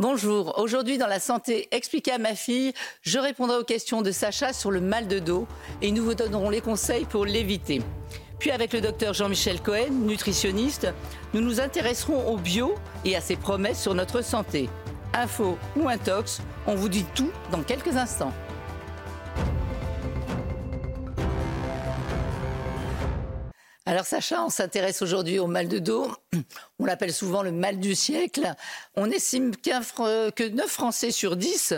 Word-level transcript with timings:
Bonjour, 0.00 0.56
aujourd'hui 0.60 0.96
dans 0.96 1.08
la 1.08 1.18
santé 1.18 1.66
expliquée 1.72 2.12
à 2.12 2.18
ma 2.18 2.36
fille, 2.36 2.72
je 3.02 3.18
répondrai 3.18 3.56
aux 3.56 3.64
questions 3.64 4.00
de 4.00 4.12
Sacha 4.12 4.52
sur 4.52 4.70
le 4.70 4.80
mal 4.80 5.08
de 5.08 5.18
dos 5.18 5.48
et 5.82 5.90
nous 5.90 6.04
vous 6.04 6.14
donnerons 6.14 6.50
les 6.50 6.60
conseils 6.60 7.04
pour 7.04 7.26
l'éviter. 7.26 7.82
Puis 8.38 8.52
avec 8.52 8.72
le 8.72 8.80
docteur 8.80 9.12
Jean-Michel 9.12 9.60
Cohen, 9.60 9.90
nutritionniste, 9.90 10.86
nous 11.34 11.40
nous 11.40 11.60
intéresserons 11.60 12.32
au 12.32 12.36
bio 12.36 12.76
et 13.04 13.16
à 13.16 13.20
ses 13.20 13.34
promesses 13.34 13.82
sur 13.82 13.94
notre 13.94 14.22
santé. 14.22 14.68
Info 15.14 15.58
ou 15.74 15.88
intox, 15.88 16.42
on 16.68 16.76
vous 16.76 16.88
dit 16.88 17.04
tout 17.16 17.32
dans 17.50 17.64
quelques 17.64 17.96
instants. 17.96 18.32
Alors 23.88 24.04
Sacha, 24.04 24.44
on 24.44 24.50
s'intéresse 24.50 25.00
aujourd'hui 25.00 25.38
au 25.38 25.46
mal 25.46 25.66
de 25.66 25.78
dos. 25.78 26.12
On 26.78 26.84
l'appelle 26.84 27.10
souvent 27.10 27.42
le 27.42 27.52
mal 27.52 27.80
du 27.80 27.94
siècle. 27.94 28.54
On 28.96 29.10
estime 29.10 29.56
que 29.56 30.46
9 30.46 30.70
Français 30.70 31.10
sur 31.10 31.36
10 31.36 31.72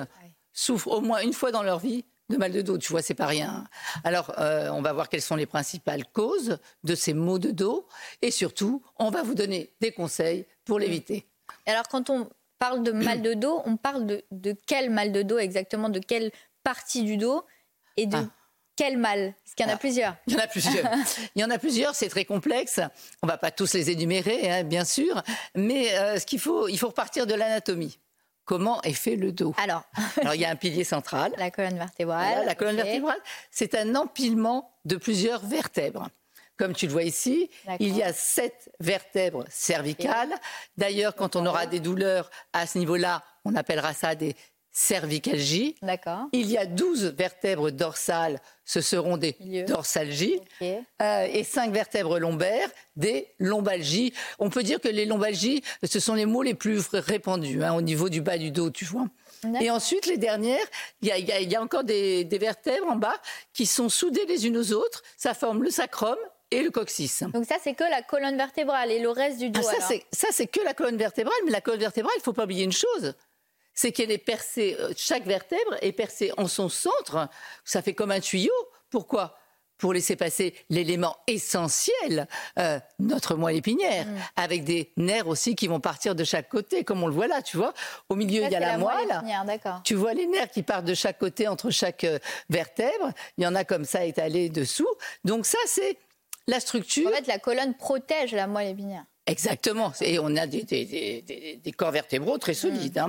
souffrent 0.52 0.88
au 0.90 1.00
moins 1.02 1.20
une 1.20 1.32
fois 1.32 1.52
dans 1.52 1.62
leur 1.62 1.78
vie 1.78 2.04
de 2.28 2.36
mal 2.36 2.50
de 2.50 2.62
dos. 2.62 2.78
Tu 2.78 2.90
vois, 2.90 3.00
c'est 3.00 3.14
pas 3.14 3.26
rien. 3.26 3.64
Alors, 4.02 4.32
euh, 4.38 4.70
on 4.70 4.82
va 4.82 4.92
voir 4.92 5.08
quelles 5.08 5.22
sont 5.22 5.36
les 5.36 5.46
principales 5.46 6.04
causes 6.04 6.58
de 6.82 6.96
ces 6.96 7.14
maux 7.14 7.38
de 7.38 7.52
dos. 7.52 7.86
Et 8.22 8.32
surtout, 8.32 8.82
on 8.98 9.10
va 9.10 9.22
vous 9.22 9.36
donner 9.36 9.72
des 9.80 9.92
conseils 9.92 10.46
pour 10.64 10.80
l'éviter. 10.80 11.28
Alors, 11.64 11.86
quand 11.86 12.10
on 12.10 12.28
parle 12.58 12.82
de 12.82 12.90
mal 12.90 13.22
de 13.22 13.34
dos, 13.34 13.62
on 13.66 13.76
parle 13.76 14.06
de, 14.06 14.24
de 14.32 14.56
quel 14.66 14.90
mal 14.90 15.12
de 15.12 15.22
dos 15.22 15.38
exactement, 15.38 15.88
de 15.88 16.00
quelle 16.00 16.32
partie 16.64 17.04
du 17.04 17.16
dos 17.16 17.44
et 17.96 18.06
de 18.06 18.16
Ah. 18.16 18.28
Quel 18.80 18.96
mal 18.96 19.34
Parce 19.44 19.54
qu'il 19.54 19.66
y 19.66 19.68
en 19.68 19.72
a 19.72 19.74
Ah. 19.74 19.78
plusieurs. 19.78 20.16
Il 20.26 20.32
y 20.32 20.36
en 20.36 20.40
a 20.40 20.46
plusieurs. 20.46 20.90
Il 21.36 21.40
y 21.42 21.44
en 21.44 21.50
a 21.50 21.58
plusieurs, 21.58 21.94
c'est 21.94 22.08
très 22.08 22.24
complexe. 22.24 22.80
On 23.22 23.26
va 23.26 23.36
pas 23.36 23.50
tous 23.50 23.74
les 23.74 23.90
énumérer, 23.90 24.50
hein, 24.50 24.62
bien 24.64 24.84
sûr. 24.86 25.22
Mais 25.54 25.92
euh, 25.98 26.18
ce 26.18 26.24
qu'il 26.24 26.40
faut, 26.40 26.66
il 26.68 26.78
faut 26.78 26.88
repartir 26.88 27.26
de 27.26 27.34
l'anatomie. 27.34 27.98
Comment 28.46 28.80
est 28.82 28.94
fait 28.94 29.16
le 29.16 29.32
dos? 29.32 29.54
Alors, 29.62 29.82
Alors, 30.22 30.34
il 30.34 30.40
y 30.40 30.44
a 30.46 30.50
un 30.50 30.56
pilier 30.56 30.84
central. 30.84 31.32
la 31.36 31.50
colonne 31.50 31.76
vertébrale. 31.76 32.26
Voilà, 32.32 32.44
la 32.46 32.54
colonne 32.54 32.76
vertébrale, 32.76 33.18
c'est 33.50 33.74
un 33.74 33.94
empilement 33.94 34.72
de 34.86 34.96
plusieurs 34.96 35.44
vertèbres. 35.44 36.08
Comme 36.56 36.72
tu 36.74 36.86
le 36.86 36.92
vois 36.92 37.04
ici, 37.04 37.48
il 37.78 37.94
y 37.96 38.02
a 38.02 38.12
sept 38.12 38.70
vertèbres 38.80 39.44
cervicales. 39.48 40.32
D'ailleurs, 40.76 41.14
quand 41.14 41.36
on 41.36 41.46
aura 41.46 41.66
des 41.66 41.80
douleurs 41.80 42.30
à 42.52 42.66
ce 42.66 42.76
niveau-là, 42.78 43.22
on 43.44 43.54
appellera 43.54 43.94
ça 43.94 44.14
des 44.14 44.34
cervicalgies. 44.72 45.74
D'accord. 45.82 46.26
Il 46.32 46.50
y 46.50 46.56
a 46.56 46.66
12 46.66 47.14
vertèbres 47.16 47.70
dorsales, 47.70 48.40
ce 48.64 48.80
seront 48.80 49.16
des 49.16 49.36
dorsalgies. 49.66 50.40
Euh, 50.62 51.26
et 51.32 51.44
5 51.44 51.72
vertèbres 51.72 52.18
lombaires, 52.18 52.70
des 52.96 53.28
lombalgies. 53.38 54.12
On 54.38 54.50
peut 54.50 54.62
dire 54.62 54.80
que 54.80 54.88
les 54.88 55.06
lombalgies, 55.06 55.62
ce 55.82 56.00
sont 56.00 56.14
les 56.14 56.26
mots 56.26 56.42
les 56.42 56.54
plus 56.54 56.88
répandus 56.92 57.62
hein, 57.62 57.74
au 57.74 57.82
niveau 57.82 58.08
du 58.08 58.20
bas 58.20 58.38
du 58.38 58.50
dos, 58.50 58.70
tu 58.70 58.84
vois. 58.84 59.06
Et 59.60 59.70
ensuite, 59.70 60.06
les 60.06 60.18
dernières, 60.18 60.66
il 61.00 61.08
y 61.08 61.12
a, 61.12 61.18
y 61.18 61.44
y 61.44 61.56
encore 61.56 61.84
des, 61.84 62.24
des 62.24 62.38
vertèbres 62.38 62.88
en 62.88 62.96
bas 62.96 63.16
qui 63.54 63.64
sont 63.66 63.88
soudées 63.88 64.26
les 64.26 64.46
unes 64.46 64.58
aux 64.58 64.72
autres. 64.72 65.02
Ça 65.16 65.34
forme 65.34 65.62
le 65.62 65.70
sacrum 65.70 66.16
et 66.50 66.62
le 66.62 66.70
coccyx. 66.70 67.22
Donc 67.32 67.46
ça, 67.46 67.56
c'est 67.62 67.74
que 67.74 67.84
la 67.84 68.02
colonne 68.02 68.36
vertébrale 68.36 68.90
et 68.90 68.98
le 68.98 69.10
reste 69.10 69.38
du 69.38 69.50
dos. 69.50 69.60
Ah, 69.60 69.62
ça, 69.62 69.76
alors. 69.76 69.88
c'est, 69.88 70.04
ça, 70.12 70.28
c'est 70.30 70.46
que 70.46 70.60
la 70.60 70.74
colonne 70.74 70.96
vertébrale, 70.96 71.34
mais 71.44 71.52
la 71.52 71.60
colonne 71.60 71.80
vertébrale, 71.80 72.12
il 72.16 72.20
ne 72.20 72.24
faut 72.24 72.32
pas 72.32 72.44
oublier 72.44 72.64
une 72.64 72.72
chose. 72.72 73.14
C'est 73.80 73.92
qu'elle 73.92 74.10
est 74.10 74.18
percée, 74.18 74.76
euh, 74.78 74.92
chaque 74.94 75.24
vertèbre 75.24 75.74
est 75.80 75.92
percée 75.92 76.32
en 76.36 76.48
son 76.48 76.68
centre. 76.68 77.30
Ça 77.64 77.80
fait 77.80 77.94
comme 77.94 78.10
un 78.10 78.20
tuyau. 78.20 78.52
Pourquoi? 78.90 79.38
Pour 79.78 79.94
laisser 79.94 80.16
passer 80.16 80.54
l'élément 80.68 81.16
essentiel, 81.26 82.28
euh, 82.58 82.78
notre 82.98 83.36
moelle 83.36 83.56
épinière, 83.56 84.04
Mm. 84.04 84.18
avec 84.36 84.64
des 84.64 84.92
nerfs 84.98 85.28
aussi 85.28 85.54
qui 85.54 85.66
vont 85.66 85.80
partir 85.80 86.14
de 86.14 86.24
chaque 86.24 86.50
côté, 86.50 86.84
comme 86.84 87.02
on 87.02 87.06
le 87.06 87.14
voit 87.14 87.26
là, 87.26 87.40
tu 87.40 87.56
vois. 87.56 87.72
Au 88.10 88.16
milieu, 88.16 88.42
il 88.42 88.50
y 88.50 88.54
a 88.54 88.60
la, 88.60 88.76
moelle. 88.76 89.10
épinière, 89.10 89.46
D'accord. 89.46 89.80
Tu 89.82 89.94
vois 89.94 90.12
les 90.12 90.26
nerfs 90.26 90.50
qui 90.50 90.62
partent 90.62 90.84
de 90.84 90.92
chaque 90.92 91.18
côté 91.18 91.48
entre 91.48 91.70
chaque 91.70 92.04
euh, 92.04 92.18
vertèbre. 92.50 93.12
Il 93.38 93.44
y 93.44 93.46
en 93.46 93.54
a 93.54 93.64
comme 93.64 93.86
ça 93.86 94.04
étalés 94.04 94.50
dessous. 94.50 94.94
Donc 95.24 95.46
ça, 95.46 95.58
c'est 95.64 95.96
la 96.46 96.60
structure. 96.60 97.08
En 97.08 97.12
fait, 97.12 97.26
la 97.26 97.38
colonne 97.38 97.72
protège 97.74 98.32
la 98.32 98.46
moelle 98.46 98.68
épinière. 98.68 99.06
Exactement. 99.26 99.92
Et 100.00 100.18
on 100.18 100.34
a 100.36 100.46
des, 100.46 100.62
des- 100.64 100.84
des- 100.84 101.22
des- 101.22 101.56
des 101.56 101.72
corps 101.72 101.90
vertébraux 101.92 102.38
très 102.38 102.54
solides. 102.54 102.98
hein. 102.98 103.08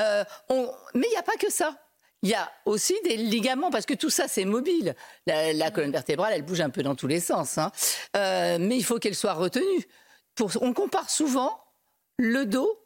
Euh, 0.00 0.24
on- 0.48 0.70
Mais 0.94 1.06
il 1.06 1.10
n'y 1.10 1.16
a 1.16 1.22
pas 1.22 1.36
que 1.38 1.50
ça. 1.50 1.76
Il 2.22 2.30
y 2.30 2.34
a 2.34 2.50
aussi 2.64 2.94
des 3.04 3.16
ligaments, 3.18 3.70
parce 3.70 3.84
que 3.86 3.94
tout 3.94 4.08
ça, 4.10 4.28
c'est 4.28 4.44
mobile. 4.46 4.94
La, 5.26 5.52
la 5.52 5.70
colonne 5.70 5.92
vertébrale, 5.92 6.32
elle 6.34 6.42
bouge 6.42 6.60
un 6.62 6.70
peu 6.70 6.82
dans 6.82 6.94
tous 6.94 7.06
les 7.06 7.20
sens. 7.20 7.58
hein. 7.58 7.70
Euh, 8.16 8.56
mais 8.58 8.76
il 8.76 8.84
faut 8.84 8.98
qu'elle 8.98 9.14
soit 9.14 9.34
retenue. 9.34 9.84
Pour, 10.34 10.50
on 10.62 10.72
compare 10.72 11.10
souvent 11.10 11.60
le 12.18 12.44
dos 12.46 12.78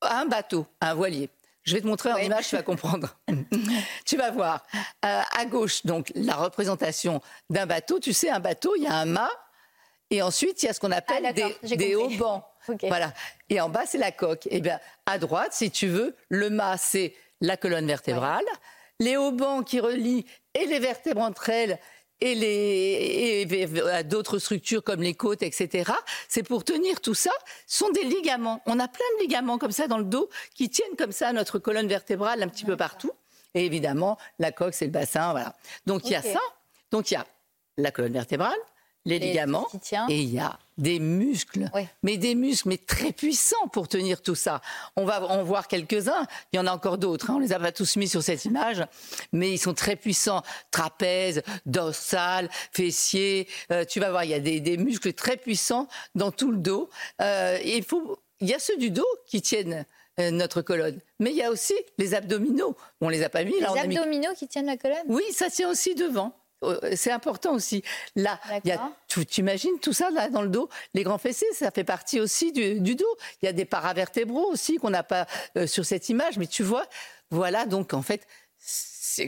à 0.00 0.20
un 0.20 0.26
bateau, 0.26 0.66
à 0.80 0.90
un 0.92 0.94
voilier. 0.94 1.28
Je 1.62 1.74
vais 1.74 1.82
te 1.82 1.86
montrer 1.86 2.10
en 2.10 2.14
Ouais. 2.14 2.24
image, 2.26 2.48
tu 2.48 2.56
vas 2.56 2.62
comprendre. 2.62 3.14
tu 4.06 4.16
vas 4.16 4.30
voir. 4.30 4.64
Euh, 5.04 5.20
à 5.38 5.44
gauche, 5.44 5.84
donc, 5.84 6.10
la 6.14 6.34
représentation 6.36 7.20
d'un 7.50 7.66
bateau. 7.66 8.00
Tu 8.00 8.14
sais, 8.14 8.30
un 8.30 8.40
bateau, 8.40 8.74
il 8.76 8.84
y 8.84 8.86
a 8.86 8.94
un 8.94 9.04
mât. 9.04 9.30
Et 10.10 10.22
ensuite, 10.22 10.62
il 10.62 10.66
y 10.66 10.68
a 10.68 10.72
ce 10.72 10.80
qu'on 10.80 10.90
appelle 10.90 11.24
Ah, 11.26 11.32
d'accord, 11.32 11.52
des, 11.62 11.76
des 11.76 11.94
haubans. 11.94 12.44
Ok. 12.68 12.84
Voilà. 12.88 13.12
Et 13.48 13.60
en 13.60 13.68
bas, 13.70 13.84
c'est 13.86 13.96
la 13.98 14.12
coque. 14.12 14.46
Et 14.50 14.60
bien, 14.60 14.78
à 15.06 15.18
droite, 15.18 15.52
si 15.54 15.70
tu 15.70 15.86
veux, 15.88 16.14
le 16.28 16.50
mât, 16.50 16.76
c'est 16.76 17.14
la 17.40 17.56
colonne 17.56 17.86
vertébrale. 17.86 18.44
Les 19.00 19.16
haubans 19.16 19.62
qui 19.64 19.80
relient 19.80 20.26
et 20.54 20.66
les 20.66 20.78
vertèbres 20.78 21.22
entre 21.22 21.48
elles 21.48 21.78
et, 22.20 22.34
les, 22.34 22.46
et- 22.46 23.60
et- 23.62 23.80
à 23.90 24.02
d'autres 24.02 24.38
structures 24.38 24.84
comme 24.84 25.00
les 25.02 25.14
côtes, 25.14 25.42
etc. 25.42 25.90
C'est 26.28 26.42
pour 26.42 26.64
tenir 26.64 27.00
tout 27.00 27.14
ça. 27.14 27.30
Ce 27.66 27.78
sont 27.78 27.88
des 27.90 28.04
ligaments. 28.04 28.60
On 28.66 28.78
a 28.78 28.88
plein 28.88 29.06
de 29.16 29.22
ligaments 29.22 29.56
comme 29.56 29.72
ça 29.72 29.88
dans 29.88 29.98
le 29.98 30.04
dos 30.04 30.28
qui 30.54 30.68
tiennent 30.68 30.96
comme 30.98 31.12
ça 31.12 31.32
notre 31.32 31.58
colonne 31.58 31.88
vertébrale 31.88 32.42
un 32.42 32.48
petit 32.48 32.66
peu 32.66 32.76
partout. 32.76 33.10
Et 33.54 33.64
évidemment, 33.64 34.18
la 34.38 34.52
coque, 34.52 34.74
c'est 34.74 34.84
le 34.84 34.90
bassin. 34.92 35.30
Voilà. 35.32 35.54
Donc, 35.86 36.02
il 36.04 36.10
y 36.12 36.14
a 36.14 36.22
ça. 36.22 36.40
Donc, 36.90 37.10
il 37.10 37.14
y 37.14 37.16
a 37.16 37.26
la 37.78 37.90
colonne 37.90 38.12
vertébrale, 38.12 38.58
les 39.06 39.18
ligaments, 39.18 39.66
et 40.08 40.20
il 40.20 40.34
y 40.34 40.38
a 40.38 40.58
des 40.76 40.98
muscles, 40.98 41.70
mais 42.02 42.16
des 42.16 42.34
muscles, 42.34 42.68
mais 42.68 42.76
très 42.76 43.12
puissants 43.12 43.68
pour 43.72 43.88
tenir 43.88 44.20
tout 44.22 44.34
ça. 44.34 44.60
On 44.96 45.04
va 45.04 45.22
en 45.22 45.42
voir 45.42 45.68
quelques-uns. 45.68 46.26
Il 46.52 46.56
y 46.56 46.58
en 46.58 46.66
a 46.66 46.72
encore 46.72 46.98
d'autres. 46.98 47.30
Hein. 47.30 47.34
On 47.36 47.38
les 47.38 47.52
a 47.52 47.58
pas 47.58 47.72
tous 47.72 47.96
mis 47.96 48.08
sur 48.08 48.22
cette 48.22 48.44
image, 48.44 48.84
mais 49.32 49.50
ils 49.50 49.58
sont 49.58 49.74
très 49.74 49.96
puissants. 49.96 50.42
Trapèze, 50.70 51.42
dorsal, 51.66 52.48
fessier. 52.72 53.48
euh, 53.72 53.84
tu 53.84 54.00
vas 54.00 54.10
voir, 54.10 54.24
il 54.24 54.30
y 54.30 54.34
a 54.34 54.40
des, 54.40 54.60
des 54.60 54.76
muscles 54.76 55.12
très 55.12 55.36
puissants 55.36 55.86
dans 56.14 56.30
tout 56.30 56.50
le 56.50 56.58
dos. 56.58 56.88
Euh, 57.20 57.58
et 57.62 57.76
il 57.76 57.84
faut, 57.84 58.18
il 58.40 58.48
y 58.48 58.54
a 58.54 58.58
ceux 58.58 58.76
du 58.76 58.90
dos 58.90 59.06
qui 59.26 59.42
tiennent 59.42 59.84
euh, 60.18 60.30
notre 60.30 60.60
colonne, 60.62 60.98
mais 61.18 61.30
il 61.30 61.36
y 61.36 61.42
a 61.42 61.50
aussi 61.50 61.74
les 61.98 62.14
abdominaux. 62.14 62.76
On 63.00 63.08
les 63.08 63.22
a 63.22 63.28
pas 63.28 63.44
mis. 63.44 63.52
Les 63.52 63.60
Là, 63.60 63.72
on 63.72 63.76
a 63.76 63.86
mis 63.86 63.96
abdominaux 63.96 64.34
qui 64.34 64.48
tiennent 64.48 64.66
la 64.66 64.76
colonne? 64.76 65.04
Oui, 65.08 65.24
ça 65.32 65.48
tient 65.50 65.70
aussi 65.70 65.94
devant. 65.94 66.34
Euh, 66.62 66.78
C'est 66.94 67.10
important 67.12 67.52
aussi. 67.52 67.82
Là, 68.16 68.38
y 68.64 68.70
a 68.72 68.90
tu 69.08 69.20
imagines 69.38 69.78
tout 69.80 69.92
ça 69.92 70.10
là 70.10 70.28
dans 70.28 70.42
le 70.42 70.48
dos? 70.48 70.68
Les 70.94 71.02
grands 71.02 71.18
fessiers, 71.18 71.48
ça 71.54 71.70
fait 71.70 71.84
partie 71.84 72.20
aussi 72.20 72.52
du, 72.52 72.80
du 72.80 72.94
dos. 72.94 73.16
Il 73.42 73.46
y 73.46 73.48
a 73.48 73.52
des 73.52 73.64
paravertébraux 73.64 74.46
aussi 74.50 74.76
qu'on 74.76 74.90
n'a 74.90 75.02
pas 75.02 75.26
euh, 75.56 75.66
sur 75.66 75.84
cette 75.84 76.08
image, 76.08 76.36
mais 76.38 76.46
tu 76.46 76.62
vois, 76.62 76.86
voilà. 77.30 77.66
Donc 77.66 77.94
en 77.94 78.02
fait, 78.02 78.26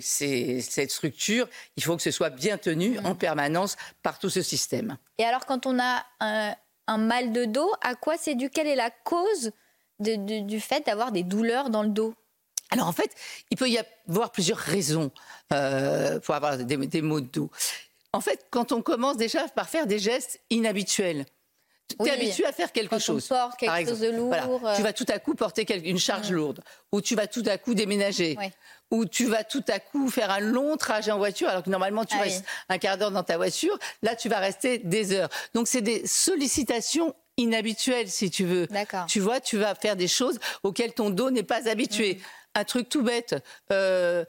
cette 0.00 0.90
structure, 0.90 1.48
il 1.76 1.82
faut 1.84 1.96
que 1.96 2.02
ce 2.02 2.10
soit 2.10 2.30
bien 2.30 2.58
tenu 2.58 3.00
Mmh. 3.00 3.06
en 3.06 3.14
permanence 3.14 3.76
par 4.02 4.18
tout 4.18 4.30
ce 4.30 4.42
système. 4.42 4.96
Et 5.18 5.24
alors, 5.24 5.46
quand 5.46 5.66
on 5.66 5.78
a 5.80 6.04
un, 6.20 6.54
un 6.86 6.98
mal 6.98 7.32
de 7.32 7.44
dos, 7.46 7.70
à 7.80 7.94
quoi 7.94 8.16
c'est 8.18 8.34
dû 8.34 8.50
Quelle 8.50 8.66
est 8.66 8.76
la 8.76 8.90
cause 8.90 9.50
de- 9.98 10.16
de- 10.16 10.46
du 10.46 10.60
fait 10.60 10.84
d'avoir 10.86 11.12
des 11.12 11.22
douleurs 11.22 11.70
dans 11.70 11.82
le 11.82 11.88
dos? 11.88 12.14
Alors 12.72 12.88
en 12.88 12.92
fait, 12.92 13.10
il 13.50 13.56
peut 13.56 13.68
y 13.68 13.78
avoir 14.08 14.32
plusieurs 14.32 14.58
raisons 14.58 15.10
euh, 15.52 16.18
pour 16.20 16.34
avoir 16.34 16.56
des, 16.58 16.76
des 16.76 17.02
maux 17.02 17.20
de 17.20 17.26
dos. 17.26 17.50
En 18.12 18.20
fait, 18.20 18.46
quand 18.50 18.72
on 18.72 18.82
commence 18.82 19.16
déjà 19.16 19.46
par 19.48 19.68
faire 19.68 19.86
des 19.86 19.98
gestes 19.98 20.40
inhabituels, 20.50 21.24
tu 21.88 21.96
Oui. 21.98 22.08
es 22.08 22.12
habitué 22.12 22.46
à 22.46 22.52
faire 22.52 22.72
quelque 22.72 22.90
Quand 22.90 22.96
on 22.96 23.00
chose. 23.00 23.26
porte 23.28 23.58
quelque 23.58 23.70
par 23.70 23.86
chose 23.86 24.00
de 24.00 24.10
lourd, 24.10 24.28
Voilà. 24.28 24.46
euh. 24.72 24.76
Tu 24.76 24.82
vas 24.82 24.92
tout 24.94 25.04
à 25.08 25.18
coup 25.18 25.34
porter 25.34 25.66
une 25.88 25.98
charge 25.98 26.30
lourde, 26.30 26.62
ou 26.92 27.00
tu 27.02 27.14
vas 27.14 27.26
tout 27.26 27.42
à 27.46 27.58
coup 27.58 27.74
déménager, 27.74 28.38
ou 28.90 29.04
tu 29.04 29.26
vas 29.26 29.44
tout 29.44 29.64
à 29.68 29.78
coup 29.80 30.08
faire 30.08 30.30
un 30.30 30.40
long 30.40 30.76
trajet 30.78 31.10
en 31.10 31.18
voiture, 31.18 31.48
alors 31.48 31.62
que 31.62 31.70
normalement 31.70 32.04
tu 32.06 32.16
Ah 32.18 32.22
restes 32.22 32.44
oui. 32.46 32.74
un 32.74 32.78
quart 32.78 32.96
d'heure 32.98 33.10
dans 33.10 33.22
ta 33.24 33.36
voiture. 33.36 33.78
Là, 34.02 34.16
tu 34.16 34.28
vas 34.30 34.38
rester 34.38 34.78
des 34.78 35.12
heures. 35.12 35.28
Donc, 35.54 35.68
c'est 35.68 35.80
des 35.82 36.06
sollicitations 36.06 37.14
inhabituelles, 37.38 38.08
si 38.10 38.30
tu 38.30 38.44
veux. 38.44 38.68
Tu 39.08 39.20
vois, 39.20 39.40
tu 39.40 39.56
vas 39.58 39.74
faire 39.74 39.96
des 39.96 40.08
choses 40.08 40.38
auxquelles 40.62 40.92
ton 40.92 41.10
dos 41.10 41.30
n'est 41.30 41.42
pas 41.42 41.68
habitué. 41.68 42.14
Mm. 42.14 42.18
Un 42.54 42.64
truc 42.64 42.88
tout 42.88 43.02
bête, 43.02 43.34
euh, 43.70 44.24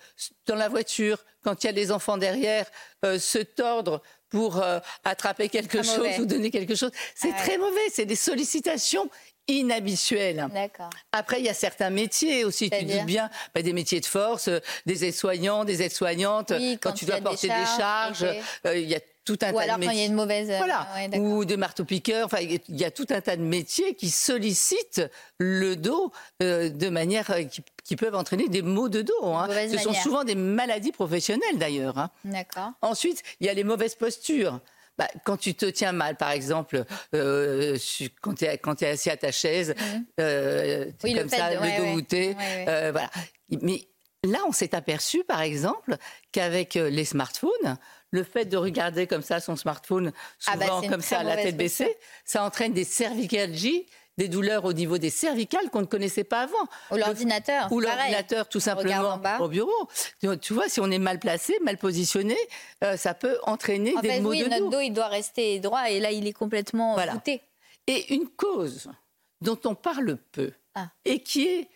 dans 0.48 0.56
la 0.56 0.70
voiture, 0.70 1.18
quand 1.44 1.64
il 1.64 1.68
y 1.68 1.70
a 1.70 1.74
des 1.74 1.92
enfants 1.92 2.18
derrière, 2.18 2.66
euh, 3.04 3.20
se 3.20 3.40
tordre 3.40 4.02
pour 4.30 4.62
euh, 4.62 4.80
attraper 5.04 5.50
quelque 5.50 5.84
chose 5.84 5.98
mauvais. 5.98 6.20
ou 6.20 6.26
donner 6.26 6.50
quelque 6.50 6.76
chose, 6.76 6.92
c'est 7.16 7.28
Ouais. 7.30 7.38
très 7.38 7.58
mauvais. 7.58 7.82
C'est 7.92 8.06
des 8.06 8.16
sollicitations 8.16 9.10
inhabituelles. 9.48 10.48
Après, 11.12 11.40
il 11.40 11.46
y 11.46 11.50
a 11.50 11.54
certains 11.54 11.90
métiers 11.90 12.46
aussi, 12.46 12.70
tu 12.70 12.84
dis 12.86 13.02
bien, 13.02 13.30
bah, 13.54 13.62
des 13.62 13.74
métiers 13.74 14.00
de 14.00 14.06
force, 14.06 14.50
des 14.86 15.06
aides-soignants, 15.06 15.66
des 15.66 15.82
aides-soignantes, 15.82 16.54
Oui, 16.58 16.78
quand, 16.82 16.92
quand 16.92 16.96
tu 16.96 17.06
dois 17.06 17.18
porter 17.20 17.48
des 17.50 17.66
charges, 17.78 18.26
il 18.66 18.88
y 18.90 18.96
a 18.96 19.00
tout 19.26 19.38
un 19.42 19.54
Ou 19.54 19.58
tas 19.58 19.64
alors 19.64 19.78
de 19.78 19.86
quand 19.86 19.92
il 19.92 20.00
y 20.00 20.02
a 20.02 20.06
une 20.06 20.16
mauvaise. 20.16 20.48
Voilà, 20.48 20.88
ouais, 20.96 21.18
ou 21.18 21.46
des 21.46 21.56
marteaux-piqueurs, 21.56 22.26
enfin, 22.26 22.40
il 22.42 22.60
y 22.68 22.84
a 22.84 22.92
tout 22.92 23.06
un 23.10 23.22
tas 23.22 23.38
de 23.38 23.42
métiers 23.42 23.96
qui 23.96 24.10
sollicitent 24.10 25.02
le 25.38 25.76
dos 25.76 26.12
euh, 26.42 26.70
de 26.70 26.90
manière 26.90 27.32
euh, 27.32 27.44
qui, 27.44 27.62
qui 27.84 27.96
peuvent 27.96 28.16
entraîner 28.16 28.48
des 28.50 28.62
maux 28.62 28.90
de 28.90 29.02
dos. 29.02 29.26
hein. 29.26 29.48
Ce 29.72 29.78
sont 29.78 29.94
souvent 29.94 30.24
des 30.24 30.36
maladies 30.36 30.92
professionnelles 30.92 31.58
d'ailleurs. 31.58 31.98
hein. 31.98 32.10
D'accord. 32.24 32.72
Ensuite, 32.82 33.22
il 33.40 33.48
y 33.48 33.50
a 33.50 33.54
les 33.54 33.64
mauvaises 33.64 33.96
postures. 33.96 34.60
Bah, 34.98 35.08
quand 35.26 35.38
tu 35.38 35.56
te 35.56 35.66
tiens 35.66 35.92
mal, 35.92 36.16
par 36.18 36.30
exemple, 36.32 36.86
euh, 37.16 37.78
quand 38.22 38.36
tu 38.36 38.46
es, 38.46 38.88
assis 38.88 39.10
à 39.10 39.18
ta 39.18 39.32
chaise, 39.32 39.74
euh, 40.20 40.86
Mhm. 40.86 40.94
Oui, 41.04 41.14
le 41.14 41.20
comme 41.22 41.30
ça, 41.30 41.50
de- 41.50 41.56
le 41.56 41.62
ouais, 41.62 41.78
dos 41.78 41.84
ouais. 42.38 42.66
euh, 42.68 42.92
voilà. 42.92 43.10
Mais 43.62 43.88
là, 44.24 44.40
on 44.48 44.52
s'est 44.52 44.76
aperçu, 44.76 45.24
par 45.24 45.42
exemple, 45.42 45.96
qu'avec 46.32 46.76
euh, 46.76 46.90
les 46.92 47.06
smartphones, 47.06 47.78
le 48.12 48.24
fait 48.24 48.46
de 48.46 48.56
regarder 48.56 49.08
comme 49.08 49.24
ça 49.24 49.40
son 49.40 49.56
smartphone, 49.56 50.12
Ah 50.46 50.56
bah, 50.58 50.66
souvent 50.68 50.88
comme 50.88 51.02
ça, 51.02 51.24
la 51.24 51.36
tête 51.38 51.58
baissée, 51.58 51.98
ça 52.24 52.44
entraîne 52.44 52.74
des 52.74 52.84
cervicalgies, 52.84 53.88
des 54.18 54.28
douleurs 54.28 54.66
au 54.66 54.74
niveau 54.74 54.98
des 54.98 55.10
cervicales 55.10 55.70
qu'on 55.70 55.82
ne 55.82 55.86
connaissait 55.86 56.24
pas 56.24 56.42
avant. 56.42 56.68
Ou 56.92 56.98
l'ordinateur. 56.98 57.72
Ou 57.72 57.80
l'ordinateur, 57.80 58.48
tout 58.48 58.60
simplement, 58.60 59.20
au 59.40 59.48
bureau. 59.48 59.90
Tu, 60.42 60.54
vois, 60.54 60.70
si 60.70 60.80
on 60.80 60.92
est 60.92 61.00
mal 61.00 61.20
placé, 61.20 61.58
mal 61.64 61.78
positionné, 61.78 62.38
euh, 62.84 62.96
ça 62.98 63.14
peut 63.14 63.38
entraîner 63.44 63.96
En 63.98 64.02
des 64.02 64.10
fait, 64.10 64.20
maux 64.22 64.30
oui, 64.30 64.44
de 64.44 64.50
notre 64.50 64.66
dos. 64.66 64.70
dos, 64.72 64.80
il 64.82 64.92
doit 64.92 65.08
rester 65.08 65.60
droit 65.60 65.90
et 65.90 66.00
là, 66.00 66.12
il 66.12 66.28
est 66.28 66.34
complètement 66.34 66.94
Voilà. 66.94 67.22
Et 67.88 68.14
une 68.14 68.30
cause 68.30 68.90
dont 69.42 69.60
on 69.66 69.76
parle 69.76 70.18
peu 70.32 70.54
Ah. 70.76 70.90
et 71.06 71.20
qui 71.20 71.48
est, 71.48 71.70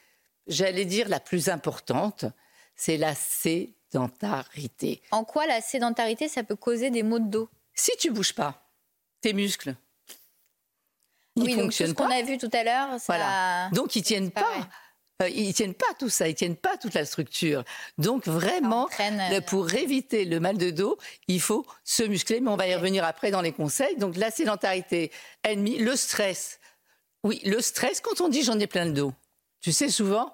j'allais 0.48 0.86
dire, 0.86 1.10
la 1.10 1.20
plus 1.20 1.50
importante, 1.50 2.26
c'est 2.76 2.98
la 2.98 3.14
sédentarité. 3.16 5.02
En 5.12 5.24
quoi 5.24 5.48
la 5.48 5.62
sédentarité, 5.62 6.28
ça 6.28 6.44
peut 6.44 6.56
causer 6.56 6.90
des 6.92 7.04
maux 7.04 7.20
de 7.20 7.28
dos? 7.30 7.50
Si 7.74 7.92
tu 8.00 8.12
bouges 8.12 8.34
pas, 8.34 8.70
tes 9.22 9.34
muscles, 9.34 9.76
ils 11.38 11.44
Oui, 11.44 11.56
donc 11.56 11.72
tout 11.72 11.86
ce 11.86 11.92
qu'on 11.94 12.08
pas. 12.08 12.16
a 12.16 12.22
vu 12.22 12.38
tout 12.38 12.50
à 12.54 12.64
l'heure, 12.64 12.90
ça. 13.00 13.04
Voilà. 13.08 13.70
Donc 13.74 13.96
ils 13.96 14.04
tiennent 14.04 14.32
pas. 14.32 14.42
pareil. 14.42 14.64
Euh, 15.24 15.30
ils 15.30 15.52
tiennent 15.54 15.74
pas 15.74 15.88
tout 15.98 16.10
ça, 16.10 16.28
ils 16.28 16.36
tiennent 16.36 16.56
pas 16.56 16.78
toute 16.78 16.94
la 16.94 17.04
structure. 17.04 17.64
Donc 17.98 18.28
vraiment, 18.28 18.88
euh, 19.00 19.10
le- 19.32 19.40
pour 19.42 19.74
éviter 19.74 20.26
le 20.26 20.40
mal 20.40 20.58
de 20.60 20.70
dos, 20.70 20.98
il 21.28 21.42
faut 21.42 21.66
se 21.84 22.04
muscler, 22.04 22.40
mais 22.40 22.52
on 22.52 22.56
va 22.56 22.68
y 22.68 22.76
revenir 22.76 23.04
après 23.04 23.32
dans 23.32 23.42
les 23.42 23.52
conseils. 23.52 23.96
Donc 23.98 24.16
la 24.16 24.30
sédentarité 24.30 25.12
ennemie, 25.44 25.80
le 25.80 25.96
stress. 25.96 26.60
Oui, 27.24 27.42
le 27.46 27.62
stress 27.62 28.00
quand 28.00 28.22
on 28.22 28.30
dit 28.30 28.44
j'en 28.44 28.60
ai 28.60 28.68
plein 28.68 28.86
le 28.86 28.92
dos. 28.92 29.12
Tu 29.60 29.72
sais 29.72 29.90
souvent, 29.90 30.32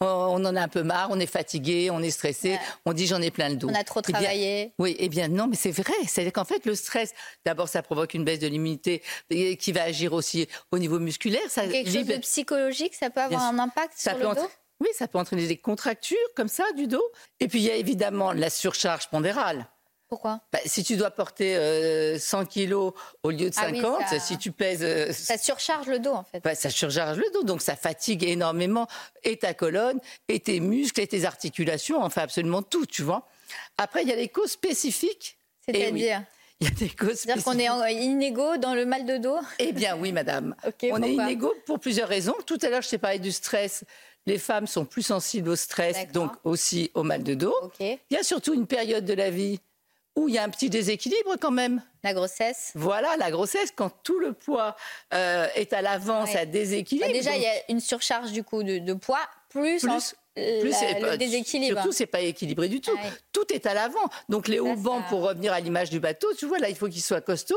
on 0.00 0.44
en 0.44 0.56
a 0.56 0.60
un 0.62 0.68
peu 0.68 0.82
marre, 0.82 1.08
on 1.10 1.18
est 1.18 1.26
fatigué, 1.26 1.90
on 1.90 2.00
est 2.00 2.10
stressé, 2.10 2.50
Ouais. 2.52 2.60
on 2.84 2.92
dit 2.92 3.06
j'en 3.06 3.22
ai 3.22 3.30
plein 3.30 3.48
le 3.48 3.56
dos. 3.56 3.68
On 3.70 3.74
a 3.74 3.84
trop 3.84 4.00
Eh 4.06 4.12
bien, 4.12 4.20
travaillé. 4.20 4.72
oui, 4.78 4.94
eh 4.98 5.08
bien 5.08 5.28
non, 5.28 5.46
mais 5.46 5.56
c'est 5.56 5.70
vrai. 5.70 5.94
C'est-à-dire 6.06 6.32
qu'en 6.32 6.44
fait, 6.44 6.64
le 6.66 6.74
stress, 6.74 7.12
d'abord, 7.44 7.68
ça 7.68 7.82
provoque 7.82 8.14
une 8.14 8.24
baisse 8.24 8.38
de 8.40 8.46
l'immunité 8.46 9.02
qui 9.30 9.72
va 9.72 9.84
agir 9.84 10.12
aussi 10.12 10.46
au 10.70 10.78
niveau 10.78 10.98
musculaire. 10.98 11.40
Ça 11.48 11.66
Quelque 11.66 11.90
chose 11.90 12.06
de 12.06 12.16
psychologique, 12.18 12.94
ça 12.94 13.10
peut 13.10 13.20
avoir 13.20 13.42
un 13.42 13.58
impact 13.58 13.92
ça 13.96 14.10
sur 14.18 14.28
le 14.30 14.34
dos 14.34 14.48
Oui, 14.80 14.88
ça 14.96 15.08
peut 15.08 15.18
entraîner 15.18 15.46
des 15.46 15.56
contractures 15.56 16.16
comme 16.34 16.48
ça 16.48 16.64
du 16.76 16.86
dos. 16.86 17.04
Et 17.40 17.48
puis 17.48 17.60
il 17.60 17.64
y 17.64 17.70
a 17.70 17.76
évidemment 17.76 18.32
la 18.32 18.50
surcharge 18.50 19.08
pondérale. 19.08 19.66
Pourquoi? 20.08 20.40
Bah, 20.52 20.60
si 20.66 20.84
tu 20.84 20.96
dois 20.96 21.10
porter 21.10 21.56
euh, 21.56 22.18
100 22.18 22.46
kilos 22.46 22.92
au 23.24 23.30
lieu 23.30 23.50
de 23.50 23.54
Ah 23.56 23.68
oui, 23.70 23.80
50, 23.80 24.06
ça- 24.08 24.20
si 24.20 24.38
tu 24.38 24.52
pèses, 24.52 24.82
euh, 24.84 25.12
Ça 25.12 25.36
surcharge 25.36 25.88
le 25.88 25.98
dos, 25.98 26.12
en 26.12 26.22
fait. 26.22 26.40
bah, 26.44 26.54
ça 26.54 26.70
surcharge 26.70 27.18
le 27.18 27.28
dos, 27.32 27.42
donc 27.42 27.60
ça 27.60 27.74
fatigue 27.76 28.22
énormément 28.24 28.86
et 29.24 29.36
ta 29.36 29.52
colonne, 29.54 29.98
et 30.28 30.38
tes 30.40 30.60
muscles, 30.60 31.00
et 31.00 31.06
tes 31.08 31.24
articulations, 31.24 32.00
enfin 32.02 32.22
absolument 32.22 32.62
tout, 32.62 32.86
tu 32.86 33.02
vois. 33.02 33.26
Après, 33.78 34.02
il 34.02 34.08
y 34.08 34.12
a 34.12 34.16
les 34.16 34.28
causes 34.28 34.52
spécifiques. 34.52 35.38
Eh 35.68 35.72
oui, 35.72 35.80
C'est-à-dire? 35.82 36.22
Il 36.60 36.68
y 36.68 36.70
a 36.70 36.74
des 36.74 36.88
causes 36.88 37.16
C'est-à-dire 37.18 37.44
qu'on 37.44 37.58
est 37.58 37.94
inégaux 37.94 38.56
dans 38.56 38.72
le 38.74 38.86
mal 38.86 39.04
de 39.04 39.18
dos? 39.18 39.36
Eh 39.58 39.72
bien 39.72 39.96
oui, 39.98 40.12
madame. 40.12 40.54
On 40.84 41.02
est 41.02 41.12
inégaux 41.12 41.52
pour 41.66 41.78
plusieurs 41.80 42.08
raisons. 42.08 42.34
Tout 42.46 42.58
à 42.62 42.70
l'heure, 42.70 42.80
je 42.80 42.88
t'ai 42.88 42.96
parlé 42.98 43.18
du 43.18 43.30
stress. 43.32 43.84
Les 44.24 44.38
femmes 44.38 44.66
sont 44.66 44.84
plus 44.86 45.02
sensibles 45.02 45.50
au 45.50 45.56
stress, 45.56 46.08
donc 46.12 46.32
aussi 46.44 46.90
au 46.94 47.02
mal 47.02 47.22
de 47.22 47.34
dos. 47.34 47.54
Il 47.80 47.98
y 48.10 48.16
a 48.16 48.22
surtout 48.22 48.54
une 48.54 48.66
période 48.66 49.04
de 49.04 49.12
la 49.12 49.28
vie 49.30 49.60
où 50.16 50.28
il 50.28 50.34
y 50.34 50.38
a 50.38 50.42
un 50.42 50.48
petit 50.48 50.70
déséquilibre 50.70 51.36
quand 51.40 51.50
même. 51.50 51.82
La 52.02 52.14
grossesse 52.14 52.72
Voilà, 52.74 53.16
la 53.18 53.30
grossesse, 53.30 53.70
quand 53.74 53.90
tout 54.02 54.18
le 54.18 54.32
poids 54.32 54.76
euh, 55.14 55.46
est 55.54 55.72
à 55.72 55.82
l'avant, 55.82 56.24
Ouais. 56.24 56.32
ça 56.32 56.46
déséquilibre. 56.46 57.06
Bah, 57.06 57.12
Déjà, 57.12 57.30
Donc, 57.32 57.38
il 57.40 57.42
y 57.42 57.46
a 57.46 57.54
une 57.68 57.80
surcharge 57.80 58.32
du 58.32 58.42
coup 58.42 58.62
de, 58.62 58.78
de 58.78 58.94
poids, 58.94 59.20
plus, 59.48 59.80
Plus- 59.80 59.88
en- 59.90 59.98
plus 60.34 60.68
la- 60.70 60.76
c'est 60.76 60.94
le 61.00 61.06
pas- 61.06 61.16
déséquilibre. 61.16 61.76
Surtout, 61.80 61.92
c'est 61.92 62.06
pas 62.06 62.20
équilibré 62.20 62.68
du 62.68 62.80
tout. 62.80 62.96
Ah. 63.02 63.08
Tout 63.32 63.52
est 63.52 63.66
à 63.66 63.74
l'avant. 63.74 64.04
Donc 64.28 64.48
les 64.48 64.58
hauts 64.60 64.76
bancs, 64.76 65.02
ça- 65.04 65.08
pour 65.08 65.22
revenir 65.22 65.52
à 65.52 65.60
l'image 65.60 65.90
du 65.90 66.00
bateau, 66.00 66.28
tu 66.38 66.46
vois, 66.46 66.58
là, 66.58 66.68
il 66.68 66.76
faut 66.76 66.88
qu'ils 66.88 67.02
soient 67.02 67.20
costauds, 67.20 67.54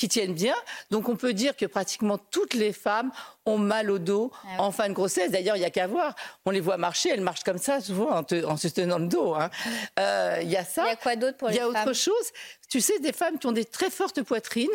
qu'ils 0.00 0.08
tiennent 0.08 0.34
bien. 0.34 0.54
Donc 0.90 1.08
on 1.08 1.14
peut 1.16 1.32
dire 1.34 1.54
que 1.56 1.66
pratiquement 1.66 2.18
toutes 2.18 2.54
les 2.54 2.72
femmes 2.72 3.12
ont 3.46 3.58
mal 3.58 3.90
au 3.90 3.98
dos 3.98 4.32
Ah 4.56 4.62
en 4.62 4.72
fin 4.72 4.88
de 4.88 4.94
grossesse. 4.94 5.30
D'ailleurs, 5.30 5.56
il 5.56 5.60
y 5.62 5.64
a 5.64 5.70
qu'à 5.70 5.86
voir. 5.86 6.14
On 6.46 6.50
les 6.50 6.60
voit 6.60 6.76
marcher, 6.78 7.10
elles 7.10 7.20
marchent 7.20 7.44
comme 7.44 7.58
ça, 7.58 7.80
souvent 7.80 8.10
en, 8.10 8.24
te- 8.24 8.44
en 8.44 8.56
se 8.56 8.68
tenant 8.68 8.98
le 8.98 9.06
dos. 9.06 9.34
hein. 9.34 9.50
Euh, 9.98 10.38
Il 10.42 10.50
y 10.50 10.56
a 10.56 10.64
ça. 10.64 10.84
Il 10.84 10.88
y 10.88 10.92
a 10.92 10.96
quoi 10.96 11.16
d'autre 11.16 11.36
pour 11.36 11.48
Il 11.50 11.52
les 11.52 11.58
y 11.58 11.60
a 11.60 11.68
autre 11.68 11.78
femmes? 11.84 11.94
chose. 11.94 12.26
Tu 12.68 12.80
sais, 12.80 12.98
des 12.98 13.12
femmes 13.12 13.38
qui 13.38 13.46
ont 13.46 13.52
des 13.52 13.64
très 13.64 13.90
fortes 13.90 14.22
poitrines. 14.22 14.68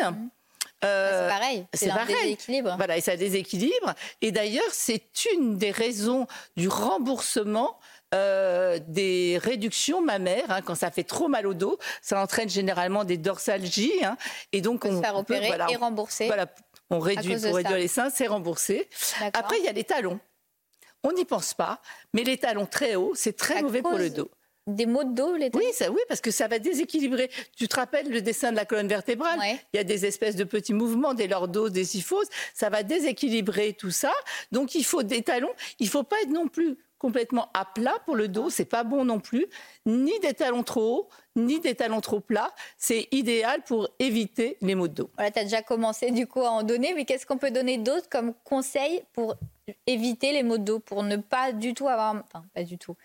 euh, 0.83 1.27
Bah, 1.27 1.33
C'est 1.33 1.39
pareil, 1.39 1.65
c'est 1.73 1.87
pareil. 1.87 2.15
déséquilibre. 2.23 2.75
voilà, 2.77 2.97
et 2.97 3.01
ça 3.01 3.15
déséquilibre. 3.17 3.93
Et 4.21 4.31
d'ailleurs, 4.31 4.63
c'est 4.71 5.03
une 5.33 5.57
des 5.57 5.71
raisons 5.71 6.27
du 6.57 6.67
remboursement 6.67 7.79
euh, 8.15 8.79
des 8.87 9.37
réductions 9.41 10.01
mammaires. 10.01 10.49
hein. 10.49 10.61
quand 10.61 10.75
ça 10.75 10.91
fait 10.91 11.03
trop 11.03 11.27
mal 11.27 11.45
au 11.47 11.53
dos, 11.53 11.77
ça 12.01 12.21
entraîne 12.21 12.49
généralement 12.49 13.03
des 13.03 13.17
dorsalgies. 13.17 14.03
hein. 14.03 14.17
et 14.51 14.61
donc, 14.61 14.85
On 14.85 15.01
peut 15.23 15.35
on 15.35 15.47
voilà, 15.47 15.67
et 15.69 15.75
rembourser. 15.75 16.27
Voilà, 16.27 16.47
on 16.89 16.99
réduit 16.99 17.35
pour 17.35 17.55
réduire 17.55 17.71
ça. 17.71 17.77
les 17.77 17.87
seins, 17.87 18.09
c'est 18.09 18.27
remboursé. 18.27 18.89
Après, 19.33 19.57
il 19.59 19.65
y 19.65 19.67
a 19.67 19.73
les 19.73 19.83
talons. 19.83 20.19
On 21.03 21.11
n'y 21.11 21.25
pense 21.25 21.53
pas, 21.53 21.81
mais 22.13 22.23
les 22.23 22.37
talons 22.37 22.65
très 22.65 22.95
hauts, 22.95 23.13
c'est 23.15 23.37
très 23.37 23.57
À 23.57 23.61
mauvais 23.61 23.81
pour 23.81 23.97
le 23.97 24.09
dos. 24.09 24.29
Des 24.67 24.87
maux 24.87 25.03
de 25.03 25.13
dos, 25.13 25.35
les 25.35 25.51
Oui, 25.53 25.65
ça, 25.73 25.91
oui, 25.91 25.99
parce 26.07 26.21
que 26.21 26.31
ça 26.31 26.47
va 26.47 26.57
déséquilibrer. 26.57 27.29
Tu 27.55 27.67
te 27.67 27.75
rappelles 27.75 28.09
le 28.09 28.21
dessin 28.23 28.49
de 28.51 28.55
la 28.55 28.65
colonne 28.65 28.87
vertébrale? 28.87 29.37
Ouais. 29.37 29.59
Il 29.73 29.77
y 29.77 29.79
a 29.79 29.83
des 29.83 30.07
espèces 30.07 30.35
de 30.35 30.43
petits 30.43 30.73
mouvements, 30.73 31.13
des 31.13 31.27
lordoses, 31.27 31.71
des 31.71 31.85
syphoses. 31.85 32.29
Ça 32.55 32.71
va 32.71 32.81
déséquilibrer 32.81 33.73
tout 33.73 33.91
ça. 33.91 34.11
Donc, 34.51 34.73
il 34.73 34.83
faut 34.83 35.03
des 35.03 35.21
talons. 35.21 35.53
Il 35.77 35.87
faut 35.87 36.01
pas 36.01 36.15
être 36.23 36.31
non 36.31 36.47
plus 36.47 36.79
complètement 36.99 37.49
à 37.53 37.65
plat 37.65 37.95
pour 38.05 38.15
le 38.15 38.27
dos. 38.27 38.49
C'est 38.49 38.65
pas 38.65 38.83
bon 38.83 39.05
non 39.05 39.19
plus. 39.19 39.45
Ni 39.85 40.17
des 40.19 40.33
talons 40.33 40.63
trop 40.63 40.95
hauts, 40.95 41.09
ni 41.35 41.59
des 41.59 41.75
talons 41.75 42.01
trop 42.01 42.19
plats. 42.19 42.53
C'est 42.77 43.07
idéal 43.11 43.63
pour 43.63 43.89
éviter 43.99 44.57
les 44.61 44.75
maux 44.75 44.87
de 44.87 44.93
dos. 44.93 45.09
Voilà, 45.15 45.31
tu 45.31 45.39
as 45.39 45.43
déjà 45.43 45.61
commencé 45.61 46.11
du 46.11 46.27
coup 46.27 46.41
à 46.41 46.49
en 46.49 46.63
donner, 46.63 46.93
mais 46.93 47.05
qu'est-ce 47.05 47.25
qu'on 47.25 47.37
peut 47.37 47.51
donner 47.51 47.77
d'autre 47.77 48.09
comme 48.09 48.33
conseil 48.43 49.03
pour 49.13 49.35
éviter 49.87 50.31
les 50.31 50.43
maux 50.43 50.57
de 50.57 50.63
dos, 50.63 50.79
pour 50.79 51.03
ne 51.03 51.17
pas 51.17 51.51
du 51.51 51.73
tout 51.73 51.87
avoir, 51.87 52.15
enfin 52.15 52.45
pas 52.53 52.63
du 52.63 52.77
tout, 52.77 52.95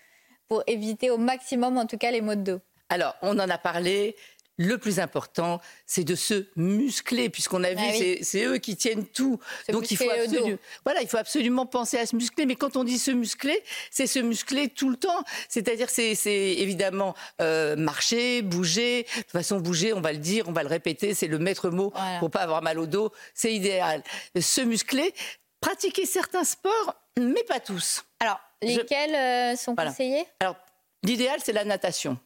pour 0.47 0.63
éviter 0.67 1.09
au 1.09 1.17
maximum 1.17 1.77
en 1.77 1.85
tout 1.85 1.97
cas 1.97 2.11
les 2.11 2.21
maux 2.21 2.35
de 2.35 2.43
dos? 2.53 2.59
Alors, 2.89 3.15
on 3.21 3.39
en 3.39 3.49
a 3.49 3.57
parlé. 3.57 4.15
Le 4.63 4.77
plus 4.77 4.99
important, 4.99 5.59
c'est 5.87 6.03
de 6.03 6.13
se 6.13 6.45
muscler, 6.55 7.29
puisqu'on 7.29 7.63
a 7.63 7.71
vu, 7.71 7.77
Ah 7.79 7.91
oui. 7.97 8.19
c'est- 8.21 8.45
eux 8.45 8.57
qui 8.57 8.75
tiennent 8.75 9.07
tout. 9.07 9.39
Se 9.65 9.71
Donc 9.71 9.89
il 9.89 9.97
faut, 9.97 10.03
absolu- 10.09 10.57
voilà, 10.85 11.01
il 11.01 11.07
faut 11.07 11.17
absolument 11.17 11.65
penser 11.65 11.97
à 11.97 12.05
se 12.05 12.15
muscler. 12.15 12.45
Mais 12.45 12.55
quand 12.55 12.75
on 12.75 12.83
dit 12.83 12.99
se 12.99 13.09
muscler, 13.11 13.63
c'est 13.89 14.05
se 14.07 14.19
muscler 14.19 14.67
tout 14.69 14.89
le 14.89 14.97
temps. 14.97 15.23
C'est-à-dire, 15.49 15.89
c'est 15.89 16.13
évidemment 16.25 17.15
euh, 17.41 17.75
marcher, 17.75 18.41
bouger. 18.43 19.03
De 19.03 19.21
toute 19.23 19.31
façon, 19.31 19.59
bouger, 19.59 19.93
on 19.93 20.01
va 20.01 20.11
le 20.11 20.19
dire, 20.19 20.47
on 20.47 20.51
va 20.51 20.61
le 20.63 20.69
répéter, 20.69 21.13
c'est 21.15 21.27
le 21.27 21.39
maître 21.39 21.69
mot 21.69 21.91
Voilà. 21.95 22.19
pour 22.19 22.29
pas 22.29 22.41
avoir 22.41 22.61
mal 22.61 22.77
au 22.77 22.85
dos. 22.85 23.11
C'est 23.33 23.53
idéal. 23.53 24.03
Se 24.39 24.61
muscler, 24.61 25.13
pratiquer 25.59 26.05
certains 26.05 26.43
sports, 26.43 26.95
mais 27.19 27.43
pas 27.43 27.59
tous. 27.59 28.03
Alors, 28.19 28.39
lesquels 28.61 29.15
euh, 29.15 29.55
sont 29.55 29.73
Voilà. 29.73 29.89
conseillés? 29.91 30.25
Alors, 30.39 30.55
l'idéal, 31.03 31.39
c'est 31.43 31.53
la 31.53 31.65
natation. 31.65 32.19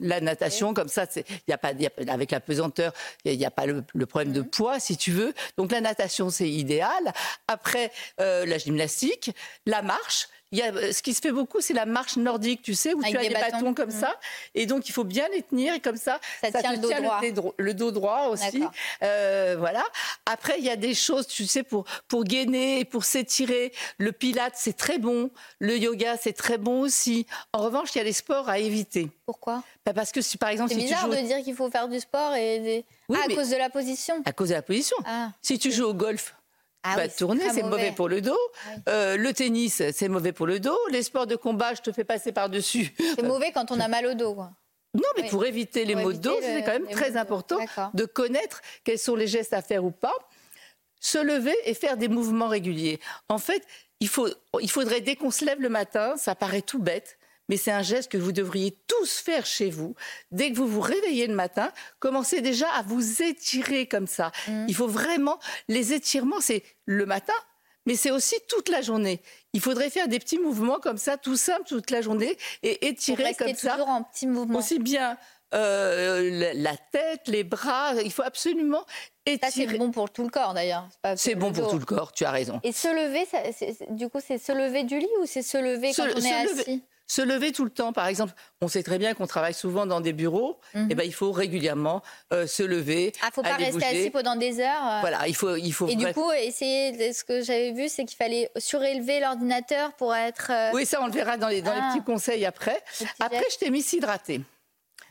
La 0.00 0.20
natation, 0.20 0.72
comme 0.72 0.88
ça, 0.88 1.06
il 1.16 1.24
y 1.48 1.52
a 1.52 1.58
pas, 1.58 1.72
y 1.72 1.86
a 1.86 1.90
avec 2.08 2.30
la 2.30 2.40
pesanteur, 2.40 2.92
il 3.24 3.36
n'y 3.36 3.44
a, 3.44 3.50
pas 3.50 3.66
le, 3.66 3.84
le 3.94 4.06
problème 4.06 4.32
de 4.32 4.40
Mhm. 4.40 4.48
poids, 4.50 4.80
si 4.80 4.96
tu 4.96 5.10
veux. 5.12 5.34
Donc, 5.58 5.72
la 5.72 5.80
natation, 5.80 6.30
c'est 6.30 6.48
idéal. 6.48 7.12
Après, 7.48 7.92
euh, 8.20 8.46
la 8.46 8.58
gymnastique, 8.58 9.32
la 9.66 9.82
marche. 9.82 10.28
Il 10.54 10.58
y 10.58 10.62
a, 10.62 10.72
euh, 10.72 10.92
ce 10.92 11.02
qui 11.02 11.12
se 11.14 11.20
fait 11.20 11.32
beaucoup, 11.32 11.60
c'est 11.60 11.74
la 11.74 11.84
marche 11.84 12.16
nordique, 12.16 12.62
tu 12.62 12.74
sais, 12.74 12.94
où 12.94 13.00
Avec 13.00 13.10
tu 13.10 13.16
as 13.18 13.22
des 13.22 13.28
des 13.28 13.34
bâtons, 13.34 13.56
bâtons. 13.58 13.74
comme 13.74 13.90
ça. 13.90 14.14
Et 14.54 14.66
donc, 14.66 14.88
il 14.88 14.92
faut 14.92 15.02
bien 15.02 15.26
les 15.32 15.42
tenir. 15.42 15.74
Et 15.74 15.80
comme 15.80 15.96
ça, 15.96 16.20
Ça 16.40 16.52
tient 16.52 16.70
te 16.70 16.76
le 16.76 16.80
dos 16.82 16.90
droit. 16.92 17.20
le, 17.20 17.32
dro- 17.32 17.54
le 17.58 17.74
dos 17.74 17.90
droit 17.90 18.28
aussi. 18.28 18.62
Euh, 19.02 19.56
voilà. 19.58 19.82
Après, 20.26 20.54
il 20.58 20.64
y 20.64 20.70
a 20.70 20.76
des 20.76 20.94
choses, 20.94 21.26
tu 21.26 21.44
sais, 21.46 21.64
pour, 21.64 21.84
pour 22.06 22.22
gainer 22.22 22.78
et 22.80 22.84
pour 22.84 23.04
s'étirer. 23.04 23.72
Le 23.98 24.12
pilate, 24.12 24.54
c'est 24.56 24.76
très 24.76 24.98
bon. 24.98 25.30
Le 25.58 25.76
yoga, 25.76 26.16
c'est 26.16 26.32
très 26.32 26.56
bon 26.58 26.82
aussi. 26.82 27.26
En 27.52 27.58
revanche, 27.58 27.88
il 27.94 27.98
y 27.98 28.00
a 28.00 28.04
les 28.04 28.12
sports 28.12 28.48
à 28.48 28.58
éviter. 28.60 29.08
Pourquoi? 29.26 29.62
Bah, 29.84 29.92
parce 29.92 30.12
que, 30.12 30.20
si, 30.20 30.38
par 30.38 30.50
exemple, 30.50 30.68
C'est 30.70 30.76
si 30.76 30.80
tu 30.82 30.86
bizarre 30.86 31.06
joues 31.10 31.16
de 31.16 31.26
dire 31.26 31.42
qu'il 31.42 31.54
faut 31.56 31.70
faire 31.70 31.88
du 31.88 31.98
sport 31.98 32.34
et 32.36 32.60
des... 32.60 32.84
Oui, 33.08 33.18
ah, 33.20 33.26
à 33.30 33.34
cause 33.34 33.50
de 33.50 33.56
la 33.56 33.68
position. 33.70 34.14
à 34.24 34.32
cause 34.32 34.50
de 34.50 34.54
la 34.54 34.62
position, 34.62 34.96
Ah. 35.04 35.30
si 35.42 35.58
tu 35.58 35.70
joues 35.72 35.84
au 35.86 35.94
golf, 35.94 36.34
Ah 36.86 36.96
oui, 36.98 37.08
te 37.08 37.16
tourner, 37.16 37.48
c'est 37.52 37.62
mauvais 37.62 37.92
pour 37.92 38.08
le 38.08 38.20
dos. 38.20 38.38
Oui. 38.68 38.82
Euh, 38.90 39.16
le 39.16 39.32
tennis, 39.32 39.82
c'est 39.92 40.08
mauvais 40.08 40.32
pour 40.32 40.46
le 40.46 40.60
dos. 40.60 40.76
Les 40.90 41.02
sports 41.02 41.26
de 41.26 41.34
combat, 41.34 41.74
je 41.74 41.80
te 41.80 41.90
fais 41.92 42.04
passer 42.04 42.30
par-dessus. 42.30 42.94
C'est 43.16 43.22
mauvais 43.22 43.52
quand 43.52 43.70
on 43.70 43.80
a 43.80 43.88
mal 43.88 44.06
au 44.06 44.14
dos. 44.14 44.34
Quoi. 44.34 44.50
Non, 44.94 45.02
mais 45.16 45.22
Oui. 45.22 45.28
pour 45.30 45.44
éviter 45.46 45.84
les 45.86 45.94
maux 45.94 46.12
de 46.12 46.18
dos, 46.18 46.36
c'est 46.40 46.62
quand 46.62 46.72
même 46.72 46.86
très 46.88 47.16
important 47.16 47.58
de 47.94 48.04
connaître 48.04 48.60
quels 48.84 48.98
sont 48.98 49.16
les 49.16 49.26
gestes 49.26 49.54
à 49.54 49.62
faire 49.62 49.84
ou 49.84 49.90
pas. 49.90 50.14
Se 51.00 51.18
lever 51.18 51.54
et 51.64 51.74
faire 51.74 51.96
des 51.96 52.08
mouvements 52.08 52.48
réguliers. 52.48 53.00
En 53.28 53.38
fait, 53.38 53.62
il, 54.00 54.08
faut, 54.08 54.28
il 54.60 54.70
faudrait, 54.70 55.00
dès 55.00 55.16
qu'on 55.16 55.30
se 55.30 55.44
lève 55.44 55.60
le 55.60 55.68
matin, 55.70 56.16
ça 56.16 56.34
paraît 56.34 56.62
tout 56.62 56.78
bête, 56.78 57.18
mais 57.48 57.56
c'est 57.56 57.70
un 57.72 57.82
geste 57.82 58.10
que 58.10 58.18
vous 58.18 58.32
devriez 58.32 58.78
tous 58.86 59.18
faire 59.18 59.44
chez 59.46 59.70
vous. 59.70 59.94
Dès 60.30 60.50
que 60.50 60.56
vous 60.56 60.66
vous 60.68 60.80
réveillez 60.80 61.26
le 61.26 61.34
matin, 61.34 61.72
commencez 61.98 62.40
déjà 62.40 62.68
à 62.70 62.82
vous 62.82 63.22
étirer 63.22 63.86
comme 63.86 64.06
ça. 64.06 64.32
Mm. 64.48 64.66
Il 64.68 64.74
faut 64.74 64.88
vraiment, 64.88 65.38
les 65.68 65.92
étirements, 65.92 66.40
c'est 66.40 66.62
le 66.86 67.06
matin, 67.06 67.34
mais 67.86 67.96
c'est 67.96 68.10
aussi 68.10 68.36
toute 68.48 68.68
la 68.70 68.80
journée. 68.80 69.20
Il 69.52 69.60
faudrait 69.60 69.90
faire 69.90 70.08
des 70.08 70.18
petits 70.18 70.38
mouvements 70.38 70.78
comme 70.80 70.96
ça, 70.96 71.16
tout 71.18 71.36
simple, 71.36 71.64
toute 71.66 71.90
la 71.90 72.00
journée, 72.00 72.36
et 72.62 72.86
étirer 72.86 73.34
comme 73.34 73.54
ça 73.54 73.72
toujours 73.72 73.88
en 73.88 74.02
petits 74.04 74.26
mouvements. 74.26 74.58
aussi 74.60 74.78
bien 74.78 75.18
euh, 75.52 76.52
la- 76.54 76.76
tête, 76.92 77.28
les 77.28 77.44
bras. 77.44 77.92
Il 78.04 78.10
faut 78.12 78.22
absolument 78.22 78.84
Ça, 78.88 78.94
c'est 79.24 79.34
étirer. 79.62 79.78
bon 79.78 79.90
pour 79.90 80.10
tout 80.10 80.22
le 80.24 80.28
corps 80.30 80.52
d'ailleurs. 80.54 80.88
C'est 81.16 81.34
bon 81.36 81.52
pour 81.52 81.70
tout 81.70 81.78
le 81.78 81.84
corps, 81.84 82.12
tu 82.12 82.24
as 82.24 82.30
raison. 82.30 82.58
Et 82.64 82.72
se 82.72 82.88
lever, 82.88 83.24
ça- 83.26 83.84
du 83.90 84.08
coup, 84.08 84.18
c'est 84.26 84.38
se 84.38 84.50
lever 84.52 84.82
du 84.84 84.98
lit 84.98 85.06
ou 85.20 85.26
c'est 85.26 85.42
se 85.42 85.58
lever 85.58 85.92
Se- 85.92 86.02
quand 86.02 86.08
on 86.16 86.24
est 86.24 86.44
lever- 86.44 86.60
assis? 86.62 86.82
Se 87.06 87.20
lever 87.20 87.52
tout 87.52 87.64
le 87.64 87.70
temps, 87.70 87.92
par 87.92 88.06
exemple, 88.06 88.32
on 88.62 88.68
sait 88.68 88.82
très 88.82 88.96
bien 88.98 89.12
qu'on 89.12 89.26
travaille 89.26 89.52
souvent 89.52 89.84
dans 89.84 90.00
des 90.00 90.14
bureaux, 90.14 90.58
Mhm. 90.74 90.90
et 90.90 90.94
ben 90.94 91.02
il 91.04 91.12
faut 91.12 91.32
régulièrement 91.32 92.02
euh, 92.32 92.46
se 92.46 92.62
lever. 92.62 93.12
Ah, 93.22 93.28
faut 93.30 93.42
pas 93.42 93.56
rester 93.56 93.72
bouger. 93.72 93.86
assis 93.86 94.10
pendant 94.10 94.36
des 94.36 94.58
heures. 94.60 94.86
euh. 94.86 95.00
Voilà, 95.00 95.28
il 95.28 95.36
faut, 95.36 95.54
il 95.56 95.72
faut. 95.72 95.86
Et 95.86 95.96
du 95.96 96.10
coup, 96.14 96.30
essayer, 96.32 96.92
de- 96.92 97.12
ce 97.14 97.22
que 97.22 97.42
j'avais 97.42 97.72
vu, 97.72 97.90
c'est 97.90 98.06
qu'il 98.06 98.16
fallait 98.16 98.50
surélever 98.56 99.20
l'ordinateur 99.20 99.92
pour 99.94 100.14
être. 100.14 100.50
euh, 100.50 100.70
oui, 100.72 100.86
ça 100.86 101.02
on 101.02 101.06
le 101.06 101.12
verra 101.12 101.36
dans 101.36 101.48
les, 101.48 101.60
dans 101.60 101.72
Ah. 101.74 101.90
les 101.92 102.00
petits 102.00 102.04
conseils 102.06 102.46
après. 102.46 102.82
petit 102.98 103.06
Après, 103.20 103.44
je 103.52 103.58
t'ai 103.58 103.68
mis 103.70 103.82
s'hydrater. 103.82 104.40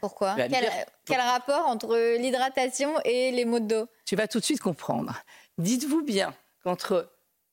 Pourquoi 0.01 0.33
quel, 0.35 0.49
dire- 0.49 0.71
quel 1.05 1.21
rapport 1.21 1.67
entre 1.67 1.95
l'hydratation 2.17 2.91
et 3.05 3.31
les 3.31 3.45
maux 3.45 3.59
de 3.59 3.67
dos 3.67 3.87
Tu 4.05 4.15
vas 4.15 4.27
tout 4.27 4.39
de 4.39 4.43
suite 4.45 4.59
comprendre. 4.59 5.13
Dites-vous 5.59 6.01
bien 6.01 6.33
qu'entre 6.63 7.09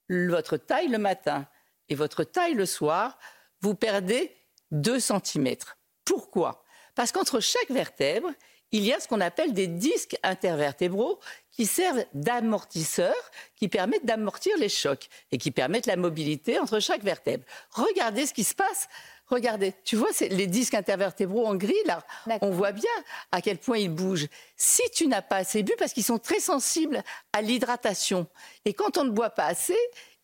votre 0.09 0.57
taille 0.57 0.89
le 0.89 0.99
matin 0.99 1.47
et 1.91 1.95
votre 1.95 2.25
taille 2.25 2.55
le 2.55 2.67
soir, 2.67 3.19
vous 3.61 3.75
perdez 3.75 4.35
2 4.71 4.99
cm. 5.01 5.57
Pourquoi? 6.05 6.65
Parce 6.95 7.13
qu'entre 7.13 7.41
chaque 7.41 7.71
vertèbre, 7.71 8.31
il 8.73 8.85
y 8.85 8.93
a 8.93 9.01
ce 9.01 9.09
qu'on 9.09 9.21
appelle 9.21 9.53
des 9.53 9.67
disques 9.67 10.17
intervertébraux 10.23 11.19
qui 11.51 11.67
servent 11.67 12.05
d'amortisseurs, 12.15 13.31
qui 13.57 13.69
permettent 13.69 14.07
d'amortir 14.07 14.57
les 14.59 14.69
chocs 14.69 15.09
et 15.33 15.39
qui 15.39 15.51
permettent 15.51 15.87
la 15.87 15.97
mobilité 15.97 16.59
entre 16.59 16.79
chaque 16.79 17.03
vertèbre. 17.03 17.45
Regardez 17.73 18.27
ce 18.27 18.35
qui 18.35 18.45
se 18.45 18.55
passe. 18.55 18.89
Regardez, 19.27 19.75
tu 19.85 19.95
vois 19.95 20.11
les 20.29 20.49
disques 20.49 20.75
intervertébraux 20.75 21.47
en 21.47 21.55
gris 21.55 21.73
là, 21.87 22.05
on 22.41 22.51
voit 22.51 22.73
bien 22.73 22.91
à 23.31 23.41
quel 23.41 23.59
point 23.59 23.79
ils 23.79 23.89
bougent. 23.89 24.27
Si 24.57 24.83
tu 24.93 25.07
n'as 25.07 25.23
pas 25.23 25.37
assez 25.37 25.63
bu, 25.63 25.73
parce 25.79 25.93
qu'ils 25.93 26.05
sont 26.05 26.19
très 26.19 26.41
sensibles 26.41 27.05
à 27.33 27.41
l'hydratation, 27.41 28.27
et 28.65 28.75
quand 28.75 28.99
on 28.99 29.05
ne 29.05 29.11
boit 29.11 29.31
pas 29.31 29.47
assez, 29.47 29.79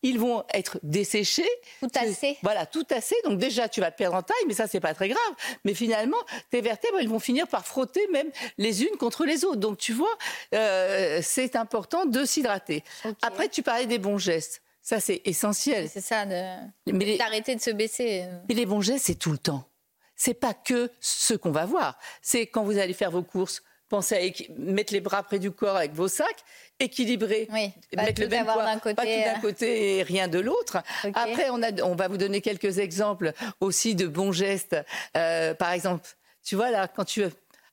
ils 0.08 0.18
vont 0.18 0.44
être 0.52 0.78
desséchés. 0.82 1.48
Tout 1.80 1.88
tassés. 1.88 2.38
Voilà, 2.42 2.66
tout 2.66 2.84
tassé. 2.84 3.14
Donc 3.25 3.38
déjà, 3.38 3.68
tu 3.68 3.80
vas 3.80 3.90
te 3.90 3.96
perdre 3.96 4.16
en 4.16 4.22
taille, 4.22 4.36
mais 4.46 4.54
ça, 4.54 4.66
c'est 4.66 4.80
pas 4.80 4.94
très 4.94 5.08
grave. 5.08 5.32
Mais 5.64 5.75
finalement, 5.75 6.16
tes 6.50 6.60
vertèbres, 6.60 6.98
elles 7.00 7.08
vont 7.08 7.18
finir 7.18 7.46
par 7.48 7.66
frotter 7.66 8.06
même 8.12 8.30
les 8.58 8.82
unes 8.82 8.96
contre 8.98 9.25
les 9.25 9.44
autres. 9.44 9.60
Donc 9.60 9.78
tu 9.78 9.92
vois, 9.92 10.16
euh, 10.54 11.20
c'est 11.22 11.56
important 11.56 12.04
de 12.06 12.25
s'hydrater. 12.25 12.84
Après, 13.22 13.48
tu 13.48 13.62
parlais 13.62 13.86
des 13.86 13.98
bons 13.98 14.18
gestes. 14.18 14.62
Ça, 14.82 15.00
c'est 15.00 15.20
essentiel. 15.25 15.88
C'est 15.92 16.00
ça, 16.00 16.25
de- 16.26 16.60
les, 16.86 17.18
d'arrêter 17.18 17.56
de 17.56 17.60
se 17.60 17.70
baisser. 17.70 18.25
mais 18.48 18.54
les 18.54 18.66
bons 18.66 18.80
gestes, 18.80 19.06
c'est 19.06 19.16
tout 19.18 19.32
le 19.32 19.38
temps. 19.38 19.68
C'est 20.14 20.34
pas 20.34 20.54
que 20.54 20.90
ce 21.00 21.34
qu'on 21.34 21.50
va 21.50 21.66
voir. 21.66 21.98
C'est 22.22 22.46
quand 22.46 22.62
vous 22.62 22.78
allez 22.78 22.94
faire 22.94 23.10
vos 23.10 23.22
courses, 23.22 23.62
pensez 23.88 24.16
à 24.16 24.52
mettre 24.58 24.92
les 24.92 25.00
bras 25.00 25.22
près 25.22 25.38
du 25.38 25.50
corps 25.50 25.76
avec 25.76 25.92
vos 25.92 26.08
sacs, 26.08 26.44
équilibrer, 26.80 27.48
Oui, 27.52 27.70
mettre 27.96 28.20
le 28.20 28.28
même 28.28 28.44
poids, 28.44 28.76
côté, 28.76 28.94
pas 28.94 29.02
tout 29.02 29.08
d'un 29.08 29.36
euh. 29.38 29.40
côté 29.40 29.96
et 29.98 30.02
rien 30.02 30.28
de 30.28 30.38
l'autre. 30.38 30.78
Après, 31.14 31.48
on, 31.50 31.62
a, 31.62 31.72
on 31.82 31.94
va 31.94 32.08
vous 32.08 32.16
donner 32.18 32.40
quelques 32.40 32.78
exemples 32.78 33.32
aussi 33.60 33.94
de 33.94 34.06
bons 34.06 34.32
gestes. 34.32 34.76
Euh, 35.16 35.54
par 35.54 35.72
exemple, 35.72 36.06
tu 36.44 36.56
vois 36.56 36.70
là, 36.70 36.88
quand 36.88 37.04
tu 37.04 37.24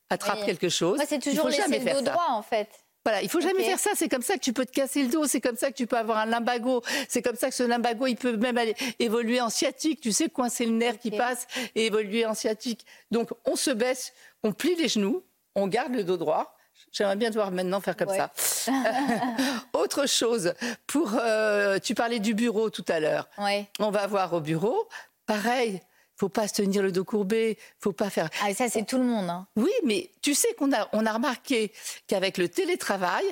attrapes 0.10 0.40
Oui. 0.42 0.46
quelque 0.46 0.70
chose, 0.70 1.00
c'est 1.08 1.16
il 1.18 1.22
toujours 1.32 1.44
faut 1.46 1.50
laisser 1.50 1.62
jamais 1.64 1.80
le 1.80 1.84
faire 1.84 2.00
dos 2.00 2.06
ça. 2.06 2.12
droit, 2.12 2.28
en 2.30 2.44
fait. 2.44 2.70
Voilà, 3.06 3.22
il 3.22 3.28
faut 3.30 3.42
jamais 3.42 3.60
Ok. 3.60 3.66
faire 3.66 3.80
ça. 3.80 3.90
C'est 3.96 4.08
comme 4.08 4.22
ça 4.22 4.36
que 4.36 4.40
tu 4.40 4.54
peux 4.54 4.66
te 4.66 4.72
casser 4.72 5.04
le 5.04 5.10
dos. 5.10 5.26
C'est 5.28 5.42
comme 5.42 5.58
ça 5.58 5.70
que 5.72 5.76
tu 5.76 5.88
peux 5.88 5.98
avoir 5.98 6.20
un 6.20 6.26
lumbago. 6.26 6.82
C'est 7.10 7.22
comme 7.22 7.36
ça 7.36 7.50
que 7.50 7.56
ce 7.56 7.64
lumbago, 7.64 8.08
il 8.08 8.16
peut 8.16 8.38
même 8.38 8.58
aller 8.58 8.76
évoluer 9.00 9.42
en 9.42 9.50
sciatique. 9.50 10.00
Tu 10.00 10.14
sais, 10.14 10.30
coincer 10.30 10.66
le 10.66 10.72
nerf 10.72 10.98
qui 11.00 11.12
passe 11.12 11.46
et 11.76 11.88
évoluer 11.88 12.26
en 12.26 12.34
sciatique. 12.34 12.86
Donc, 13.12 13.32
on 13.44 13.58
se 13.58 13.72
baisse, 13.72 14.14
on 14.44 14.54
plie 14.54 14.76
les 14.76 14.88
genoux, 14.88 15.22
on 15.56 15.68
garde 15.68 15.94
le 15.94 16.04
dos 16.04 16.18
droit. 16.18 16.56
J'aimerais 16.92 17.16
bien 17.16 17.30
te 17.30 17.36
voir 17.36 17.52
maintenant 17.52 17.82
faire 17.82 17.96
comme 17.96 18.10
Ouais. 18.10 18.18
ça. 18.18 18.72
Autre 19.74 20.08
chose, 20.08 20.54
pour, 20.88 21.14
euh, 21.20 21.80
tu 21.80 21.96
parlais 21.96 22.20
du 22.20 22.34
bureau 22.34 22.70
tout 22.70 22.86
à 22.88 23.00
l'heure. 23.00 23.28
Ouais. 23.38 23.68
On 23.80 23.92
va 23.92 24.08
voir 24.08 24.34
au 24.34 24.40
bureau. 24.42 24.88
Pareil, 25.26 25.82
faut 26.16 26.30
pas 26.30 26.48
se 26.48 26.56
tenir 26.56 26.82
le 26.84 26.92
dos 26.92 27.04
courbé. 27.04 27.58
Faut 27.80 27.94
pas 27.94 28.10
faire. 28.10 28.30
Ah, 28.44 28.54
ça, 28.54 28.70
c'est 28.70 28.86
tout 28.86 28.98
le 28.98 29.04
monde. 29.06 29.30
hein. 29.30 29.48
Oui, 29.56 29.72
mais 29.84 30.10
tu 30.22 30.34
sais 30.36 30.54
qu'on 30.56 30.72
a, 30.74 30.88
on 30.94 31.06
a 31.06 31.14
remarqué 31.14 31.72
qu'avec 32.08 32.38
le 32.38 32.50
télétravail, 32.50 33.24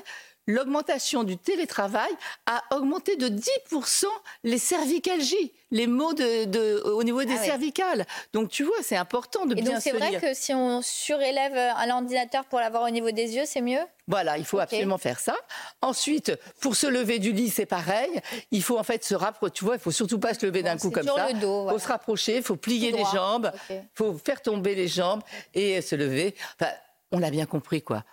l'augmentation 0.48 1.24
du 1.24 1.38
télétravail 1.38 2.10
a 2.46 2.62
augmenté 2.76 3.16
de 3.16 3.28
10% 3.30 4.06
les 4.44 4.58
cervicalgies, 4.58 5.54
les 5.72 5.88
maux 5.88 6.14
de, 6.14 6.46
de- 6.46 6.82
au 6.86 7.04
niveau 7.04 7.24
des 7.24 7.34
Ah 7.34 7.40
ouais. 7.40 7.46
cervicales. 7.46 8.06
Donc 8.34 8.50
tu 8.50 8.64
vois, 8.64 8.76
c'est 8.82 8.96
important 8.98 9.46
de 9.46 9.54
Et 9.54 9.62
bien 9.62 9.74
donc, 9.74 9.82
c'est 9.82 9.92
se 9.92 9.96
vrai 9.98 10.10
lire. 10.12 10.22
que 10.22 10.34
si 10.34 10.54
on 10.54 10.82
surélève 10.82 11.56
à 11.56 11.86
l'ordinateur 11.88 12.46
pour 12.46 12.60
l'avoir 12.60 12.84
au 12.84 12.90
niveau 12.90 13.12
des 13.12 13.36
yeux, 13.36 13.44
c'est 13.46 13.62
mieux? 13.62 13.80
Voilà, 14.08 14.38
il 14.38 14.44
faut 14.46 14.60
absolument 14.60 14.98
faire 14.98 15.20
ça. 15.20 15.36
Ensuite, 15.82 16.34
pour 16.60 16.76
se 16.76 16.88
lever 16.88 17.20
du 17.20 17.32
lit, 17.32 17.50
c'est 17.50 17.66
pareil. 17.66 18.10
Il 18.50 18.62
faut 18.62 18.78
en 18.78 18.84
fait 18.84 19.06
se 19.06 19.16
rapprocher. 19.16 19.52
Tu 19.54 19.64
vois, 19.64 19.76
il 19.76 19.80
faut 19.80 19.92
surtout 19.92 20.20
pas 20.20 20.34
se 20.34 20.46
lever 20.46 20.64
d'un 20.64 20.74
Bon, 20.76 20.80
coup 20.80 20.88
c'est 20.96 21.06
comme 21.08 21.16
ça. 21.18 21.28
le 21.32 21.40
dos, 21.40 21.60
Il 21.60 21.64
voilà. 21.64 21.72
faut 21.72 21.80
se 21.80 21.88
rapprocher, 21.88 22.38
il 22.38 22.44
faut 22.44 22.58
plier 22.58 22.92
les 22.92 23.06
jambes, 23.14 23.52
il 23.70 23.82
faut 23.94 24.14
faire 24.18 24.42
tomber 24.42 24.76
les 24.76 24.88
jambes 24.90 25.22
et 25.54 25.82
se 25.82 25.96
lever. 25.96 26.36
Enfin, 26.60 26.72
on 27.12 27.20
l'a 27.20 27.30
bien 27.30 27.46
compris, 27.46 27.82
quoi. 27.82 28.04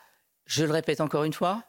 Je 0.46 0.64
le 0.64 0.72
répète 0.72 1.00
encore 1.00 1.24
une 1.24 1.32
fois. 1.32 1.62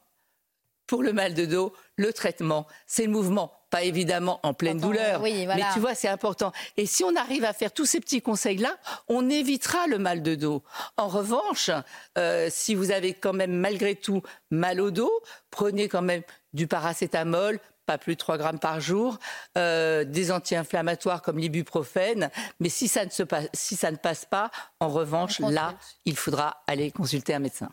Pour 0.90 1.04
le 1.04 1.14
mal 1.14 1.36
de 1.36 1.46
dos, 1.46 1.72
le 1.98 2.12
traitement, 2.12 2.66
c'est 2.88 3.06
le 3.06 3.12
mouvement. 3.12 3.54
Pas 3.70 3.84
évidemment 3.84 4.40
en 4.42 4.56
pleine 4.56 4.80
douleur, 4.80 5.22
oui, 5.22 5.46
voilà. 5.46 5.68
mais 5.68 5.74
tu 5.76 5.80
vois, 5.80 5.94
c'est 5.94 6.08
important. 6.08 6.52
Et 6.78 6.88
si 6.88 7.04
on 7.04 7.16
arrive 7.16 7.46
à 7.46 7.54
faire 7.54 7.72
tous 7.72 7.86
ces 7.86 8.00
petits 8.00 8.24
conseils-là, 8.24 8.76
on 9.08 9.30
évitera 9.30 9.86
le 9.86 10.00
mal 10.00 10.24
de 10.24 10.34
dos. 10.34 10.64
En 10.98 11.08
revanche, 11.08 11.70
euh, 12.18 12.48
si 12.50 12.74
vous 12.74 12.90
avez 12.90 13.14
quand 13.14 13.34
même 13.34 13.52
malgré 13.52 13.94
tout 13.94 14.24
mal 14.50 14.82
au 14.82 14.90
dos, 14.90 15.12
prenez 15.52 15.90
quand 15.90 16.02
même 16.02 16.24
du 16.54 16.66
paracétamol, 16.66 17.60
pas 17.86 18.00
plus 18.00 18.16
de 18.16 18.20
3 18.20 18.40
grammes 18.40 18.58
par 18.58 18.80
jour, 18.80 19.20
euh, 19.60 20.04
des 20.06 20.32
anti-inflammatoires 20.32 21.22
comme 21.22 21.38
l'ibuprofène. 21.38 22.32
Mais 22.60 22.70
si 22.70 22.88
ça, 22.88 23.06
ne 23.06 23.12
se 23.12 23.22
passe, 23.22 23.46
si 23.54 23.76
ça 23.76 23.92
ne 23.92 23.98
passe 23.98 24.26
pas, 24.26 24.50
en 24.80 24.90
revanche, 24.90 25.40
là, 25.40 25.76
il 26.06 26.18
faudra 26.18 26.64
aller 26.66 26.90
consulter 26.90 27.36
un 27.36 27.40
médecin. 27.40 27.70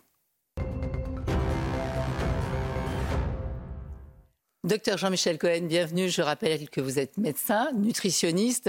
Docteur 4.67 4.99
Jean-Michel 4.99 5.39
Cohen, 5.39 5.69
bienvenue. 5.69 6.09
Je 6.09 6.23
rappelle 6.23 6.69
que 6.69 6.81
vous 6.81 6.99
êtes 6.99 7.19
médecin, 7.19 7.71
nutritionniste. 7.75 8.69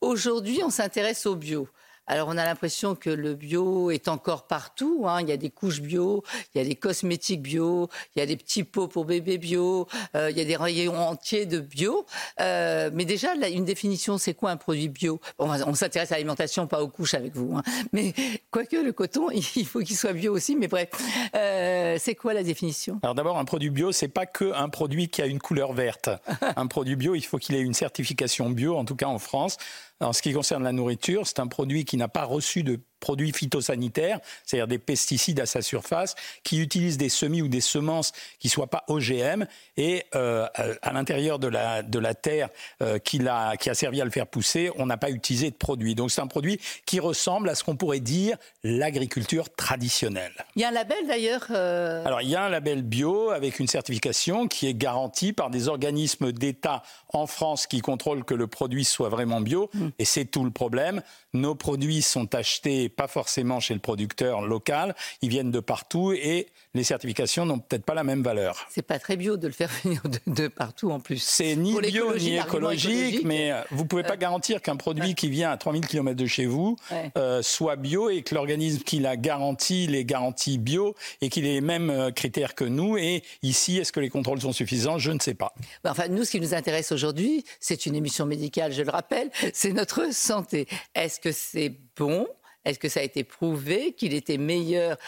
Aujourd'hui, 0.00 0.62
on 0.64 0.70
s'intéresse 0.70 1.26
au 1.26 1.36
bio. 1.36 1.68
Alors 2.06 2.28
on 2.28 2.36
a 2.38 2.44
l'impression 2.44 2.94
que 2.94 3.10
le 3.10 3.34
bio 3.34 3.90
est 3.90 4.08
encore 4.08 4.46
partout. 4.46 5.04
hein. 5.06 5.20
Il 5.22 5.28
y 5.28 5.32
a 5.32 5.36
des 5.36 5.50
couches 5.50 5.80
bio, 5.80 6.22
il 6.54 6.58
y 6.58 6.60
a 6.60 6.64
des 6.64 6.76
cosmétiques 6.76 7.42
bio, 7.42 7.88
il 8.14 8.20
y 8.20 8.22
a 8.22 8.26
des 8.26 8.36
petits 8.36 8.64
pots 8.64 8.88
pour 8.88 9.04
bébés 9.04 9.38
bio, 9.38 9.86
euh, 10.14 10.30
il 10.30 10.38
y 10.38 10.40
a 10.40 10.44
des 10.44 10.56
rayons 10.56 10.96
entiers 10.96 11.46
de 11.46 11.58
bio. 11.60 12.06
Euh, 12.40 12.90
mais 12.92 13.04
déjà, 13.04 13.34
là, 13.34 13.48
une 13.48 13.64
définition, 13.64 14.18
c'est 14.18 14.34
quoi 14.34 14.50
un 14.50 14.56
produit 14.56 14.88
bio? 14.88 15.20
Bon, 15.38 15.50
On 15.66 15.74
s'intéresse 15.74 16.12
à 16.12 16.14
l'alimentation, 16.14 16.66
pas 16.66 16.82
aux 16.82 16.88
couches 16.88 17.14
avec 17.14 17.34
vous. 17.34 17.56
hein. 17.56 17.62
Mais 17.92 18.12
quoique 18.50 18.76
le 18.76 18.92
coton, 18.92 19.28
il 19.56 19.66
faut 19.66 19.80
qu'il 19.80 19.96
soit 19.96 20.12
bio 20.12 20.32
aussi. 20.34 20.56
Mais 20.56 20.68
bref, 20.68 20.88
euh, 21.34 21.96
c'est 22.00 22.14
quoi 22.14 22.34
la 22.34 22.42
définition? 22.42 23.00
Alors 23.02 23.14
d'abord, 23.14 23.38
un 23.38 23.44
produit 23.44 23.70
bio, 23.70 23.92
c'est 23.92 24.08
pas 24.08 24.26
que 24.26 24.52
un 24.54 24.68
produit 24.68 25.08
qui 25.08 25.22
a 25.22 25.26
une 25.26 25.40
couleur 25.40 25.72
verte. 25.72 26.08
un 26.56 26.66
produit 26.66 26.96
bio, 26.96 27.14
il 27.14 27.22
faut 27.22 27.38
qu'il 27.38 27.54
ait 27.56 27.60
une 27.60 27.74
certification 27.74 28.50
bio, 28.50 28.76
en 28.76 28.84
tout 28.84 28.96
cas 28.96 29.06
en 29.06 29.18
France. 29.18 29.56
En 30.00 30.12
ce 30.12 30.20
qui 30.20 30.32
concerne 30.32 30.62
la 30.62 30.72
nourriture, 30.72 31.26
c'est 31.26 31.40
un 31.40 31.46
produit 31.46 31.84
qui 31.84 31.96
n'a 31.96 32.08
pas 32.08 32.24
reçu 32.24 32.62
de 32.62 32.80
produits 33.00 33.32
phytosanitaires, 33.32 34.18
c'est-à-dire 34.44 34.66
des 34.68 34.78
pesticides 34.78 35.40
à 35.40 35.46
sa 35.46 35.62
surface, 35.62 36.14
qui 36.42 36.58
utilisent 36.60 36.98
des 36.98 37.08
semis 37.08 37.42
ou 37.42 37.48
des 37.48 37.60
semences 37.60 38.12
qui 38.38 38.48
soient 38.48 38.66
pas 38.68 38.84
OGM 38.88 39.46
et 39.76 40.04
euh, 40.14 40.46
à 40.82 40.92
l'intérieur 40.92 41.38
de 41.38 41.48
la, 41.48 41.82
de 41.82 41.98
la 41.98 42.14
terre 42.14 42.48
euh, 42.82 42.98
qui, 42.98 43.18
l'a- 43.18 43.56
qui 43.58 43.70
a 43.70 43.74
servi 43.74 44.00
à 44.00 44.04
le 44.04 44.10
faire 44.10 44.26
pousser, 44.26 44.70
on 44.76 44.86
n'a 44.86 44.96
pas 44.96 45.10
utilisé 45.10 45.50
de 45.50 45.56
produit. 45.56 45.94
Donc 45.94 46.10
c'est 46.10 46.20
un 46.20 46.26
produit 46.26 46.58
qui 46.86 47.00
ressemble 47.00 47.48
à 47.48 47.54
ce 47.54 47.64
qu'on 47.64 47.76
pourrait 47.76 48.00
dire 48.00 48.36
l'agriculture 48.64 49.48
traditionnelle. 49.54 50.32
Il 50.54 50.62
y 50.62 50.64
a 50.64 50.68
un 50.68 50.72
label 50.72 51.06
d'ailleurs. 51.06 51.46
euh, 51.50 52.04
Alors, 52.04 52.22
il 52.22 52.28
y 52.28 52.34
a 52.36 52.44
un 52.44 52.48
label 52.48 52.82
bio 52.82 53.30
avec 53.30 53.58
une 53.58 53.66
certification 53.66 54.48
qui 54.48 54.66
est 54.66 54.74
garantie 54.74 55.32
par 55.32 55.50
des 55.50 55.68
organismes 55.68 56.32
d'État 56.32 56.82
en 57.12 57.26
France 57.26 57.66
qui 57.66 57.80
contrôlent 57.80 58.24
que 58.24 58.34
le 58.34 58.46
produit 58.46 58.84
soit 58.84 59.08
vraiment 59.08 59.40
bio. 59.40 59.70
Et 59.98 60.04
c'est 60.04 60.24
tout 60.24 60.44
le 60.44 60.50
problème. 60.50 61.02
Nos 61.32 61.54
produits 61.54 62.02
sont 62.02 62.34
achetés 62.34 62.85
pas 62.88 63.06
forcément 63.08 63.60
chez 63.60 63.74
le 63.74 63.80
producteur 63.80 64.42
local. 64.42 64.94
Ils 65.22 65.28
viennent 65.28 65.50
de 65.50 65.60
partout 65.60 66.12
et 66.12 66.48
les 66.74 66.84
certifications 66.84 67.46
n'ont 67.46 67.58
peut-être 67.58 67.84
pas 67.84 67.94
la 67.94 68.04
même 68.04 68.22
valeur. 68.22 68.66
C'est 68.70 68.82
pas 68.82 68.98
très 68.98 69.16
bio 69.16 69.36
de 69.36 69.46
le 69.46 69.52
faire 69.52 69.70
venir 69.84 70.02
de, 70.04 70.18
de 70.26 70.48
partout 70.48 70.90
en 70.90 71.00
plus. 71.00 71.18
C'est 71.22 71.56
ni 71.56 71.72
Pour 71.72 71.80
bio 71.80 72.14
ni 72.16 72.36
écologique, 72.36 73.24
mais 73.24 73.52
euh, 73.52 73.62
vous 73.70 73.86
pouvez 73.86 74.02
pas 74.02 74.16
garantir 74.16 74.60
qu'un 74.62 74.76
produit 74.76 75.14
qui 75.14 75.28
vient 75.28 75.50
à 75.50 75.56
3000 75.56 75.86
km 75.86 76.16
de 76.16 76.26
chez 76.26 76.46
vous 76.46 76.76
Ouais. 76.90 77.10
euh, 77.18 77.42
soit 77.42 77.76
bio 77.76 78.10
et 78.10 78.22
que 78.22 78.34
l'organisme 78.34 78.82
qui 78.82 78.98
l'a 78.98 79.16
garanti 79.16 79.86
les 79.86 80.04
garanties 80.04 80.58
bio 80.58 80.94
et 81.20 81.28
qu'il 81.28 81.46
ait 81.46 81.54
les 81.54 81.60
mêmes 81.60 81.90
euh, 81.90 82.10
critères 82.10 82.54
que 82.54 82.64
nous. 82.64 82.96
Et 82.98 83.22
ici, 83.42 83.78
est-ce 83.78 83.92
que 83.92 84.00
les 84.00 84.10
contrôles 84.10 84.40
sont 84.40 84.52
suffisants? 84.52 84.98
Je 84.98 85.10
ne 85.12 85.18
sais 85.20 85.34
pas. 85.34 85.54
Ben, 85.82 85.90
Enfin, 85.90 86.08
nous, 86.08 86.24
ce 86.24 86.32
qui 86.32 86.40
nous 86.40 86.54
intéresse 86.54 86.92
aujourd'hui, 86.92 87.44
c'est 87.60 87.86
une 87.86 87.94
émission 87.94 88.26
médicale, 88.26 88.72
je 88.72 88.82
le 88.82 88.90
rappelle, 88.90 89.30
c'est 89.54 89.72
notre 89.72 90.12
santé. 90.14 90.66
Est-ce 90.94 91.18
que 91.20 91.32
c'est 91.32 91.72
bon? 91.96 92.26
Est-ce 92.66 92.80
que 92.80 92.88
ça 92.88 93.00
a 93.00 93.04
été 93.04 93.24
prouvé 93.24 93.92
qu'il 93.92 94.12
était 94.12 94.38
meilleur 94.38 94.98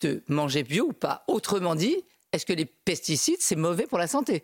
de 0.00 0.24
manger 0.26 0.62
bio 0.64 0.86
ou 0.86 0.92
pas? 0.92 1.22
Autrement 1.28 1.74
dit, 1.74 2.02
est-ce 2.32 2.46
que 2.46 2.52
les 2.52 2.64
pesticides, 2.64 3.40
c'est 3.40 3.56
mauvais 3.56 3.86
pour 3.86 3.98
la 3.98 4.06
santé? 4.06 4.42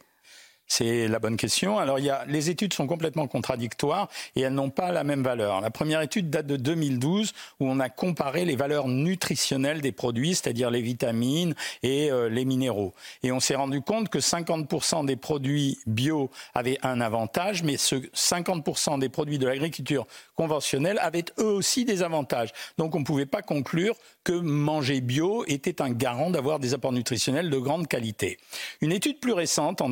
C'est 0.73 1.09
la 1.09 1.19
bonne 1.19 1.37
question. 1.37 1.81
Alors, 1.81 1.99
il 1.99 2.05
y 2.05 2.11
a, 2.11 2.25
les 2.29 2.49
études 2.49 2.73
sont 2.73 2.87
complètement 2.87 3.27
contradictoires 3.27 4.09
et 4.37 4.43
elles 4.43 4.55
n'ont 4.55 4.71
pas 4.71 4.93
la 4.93 5.03
même 5.03 5.25
valeur. 5.25 5.61
La 5.61 5.73
première 5.73 6.01
étude 6.01 6.31
date 6.31 6.47
de 6.47 6.55
2012 6.55 7.33
où 7.59 7.69
on 7.69 7.81
a 7.81 7.89
comparé 7.89 8.45
les 8.45 8.55
valeurs 8.55 8.87
nutritionnelles 8.87 9.81
des 9.81 9.91
produits, 9.91 10.37
c'est-à-dire 10.37 10.71
les 10.71 10.81
vitamines 10.81 11.57
et 11.83 12.13
euh, 12.13 12.29
les 12.29 12.45
minéraux. 12.45 12.95
Et 13.25 13.33
on 13.33 13.41
s'est 13.41 13.57
rendu 13.57 13.81
compte 13.81 14.11
que 14.11 14.21
50% 14.21 15.07
des 15.07 15.17
produits 15.17 15.77
bio 15.87 16.31
avaient 16.55 16.79
un 16.85 17.01
avantage, 17.01 17.65
mais 17.65 17.77
ce 17.77 17.97
50% 17.97 19.01
des 19.01 19.09
produits 19.09 19.41
de 19.41 19.49
l'agriculture 19.49 20.07
conventionnelle 20.37 21.01
avaient 21.03 21.25
eux 21.41 21.51
aussi 21.51 21.85
des 21.85 22.05
avantages. 22.05 22.53
Donc, 22.79 22.95
on 22.95 23.01
ne 23.01 23.05
pouvait 23.05 23.27
pas 23.27 23.43
conclure 23.43 23.97
que 24.23 24.35
manger 24.35 25.01
bio 25.01 25.45
était 25.49 25.83
un 25.83 25.91
garant 25.91 26.31
d'avoir 26.31 26.61
des 26.61 26.75
apports 26.75 26.93
nutritionnels 26.93 27.51
de 27.51 27.59
grande 27.59 27.89
qualité. 27.89 28.39
Une 28.81 28.93
étude 28.93 29.19
plus 29.19 29.33
récente, 29.33 29.81
en 29.81 29.91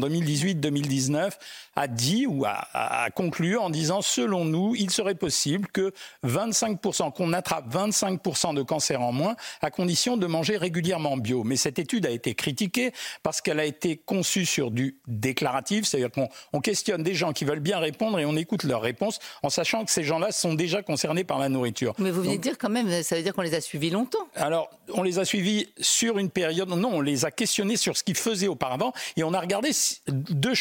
2018-2019, 0.71 1.31
a 1.77 1.87
dit 1.87 2.27
ou 2.27 2.45
a, 2.45 2.51
a- 2.73 3.05
a 3.05 3.11
conclu 3.11 3.57
en 3.57 3.71
disant, 3.71 4.03
selon 4.03 4.45
nous, 4.45 4.75
il 4.77 4.91
serait 4.91 5.15
possible 5.15 5.69
que 5.69 5.93
25%, 6.27 7.13
qu'on 7.13 7.33
attrape 7.33 7.73
25% 7.73 8.55
de 8.55 8.63
cancers 8.63 9.01
en 9.01 9.13
moins 9.13 9.37
à 9.63 9.71
condition 9.71 10.17
de 10.17 10.27
manger 10.27 10.57
régulièrement 10.57 11.17
bio. 11.17 11.45
Mais 11.45 11.57
cette 11.57 11.79
étude 11.79 12.07
a 12.07 12.11
été 12.11 12.35
critiquée 12.35 12.93
parce 13.23 13.41
qu'elle 13.41 13.61
a 13.61 13.65
été 13.65 13.97
conçue 13.97 14.47
sur 14.47 14.71
du 14.71 14.97
déclaratif, 15.07 15.87
c'est-à-dire 15.87 16.11
qu'on 16.11 16.29
on 16.53 16.61
questionne 16.61 17.03
des 17.03 17.15
gens 17.15 17.33
qui 17.33 17.45
veulent 17.45 17.61
bien 17.61 17.79
répondre 17.79 18.19
et 18.19 18.25
on 18.25 18.37
écoute 18.37 18.65
leurs 18.65 18.83
réponses 18.83 19.19
en 19.43 19.51
sachant 19.51 19.85
que 19.85 19.91
ces 19.91 20.03
gens-là 20.05 20.33
sont 20.33 20.55
déjà 20.55 20.83
concernés 20.83 21.25
par 21.25 21.39
la 21.39 21.49
nourriture. 21.49 21.95
Mais 21.99 22.11
vous 22.11 22.23
venez 22.23 22.37
de 22.39 22.43
dire 22.43 22.59
quand 22.59 22.69
même, 22.71 23.03
ça 23.03 23.17
veut 23.17 23.23
dire 23.23 23.35
qu'on 23.35 23.43
les 23.43 23.55
a 23.55 23.61
suivis 23.61 23.91
longtemps. 23.91 24.19
alors, 24.35 24.71
on 24.95 25.03
les 25.03 25.19
a 25.19 25.25
suivis 25.25 25.69
sur 25.81 26.19
une 26.19 26.31
période. 26.31 26.69
Non, 26.69 26.91
on 26.95 27.01
les 27.01 27.25
a 27.25 27.31
questionnés 27.31 27.77
sur 27.77 27.97
ce 27.97 28.03
qu'ils 28.03 28.17
faisaient 28.17 28.49
auparavant 28.49 28.93
et 29.17 29.23
on 29.23 29.33
a 29.35 29.41
regardé 29.41 29.71
deux 30.09 30.55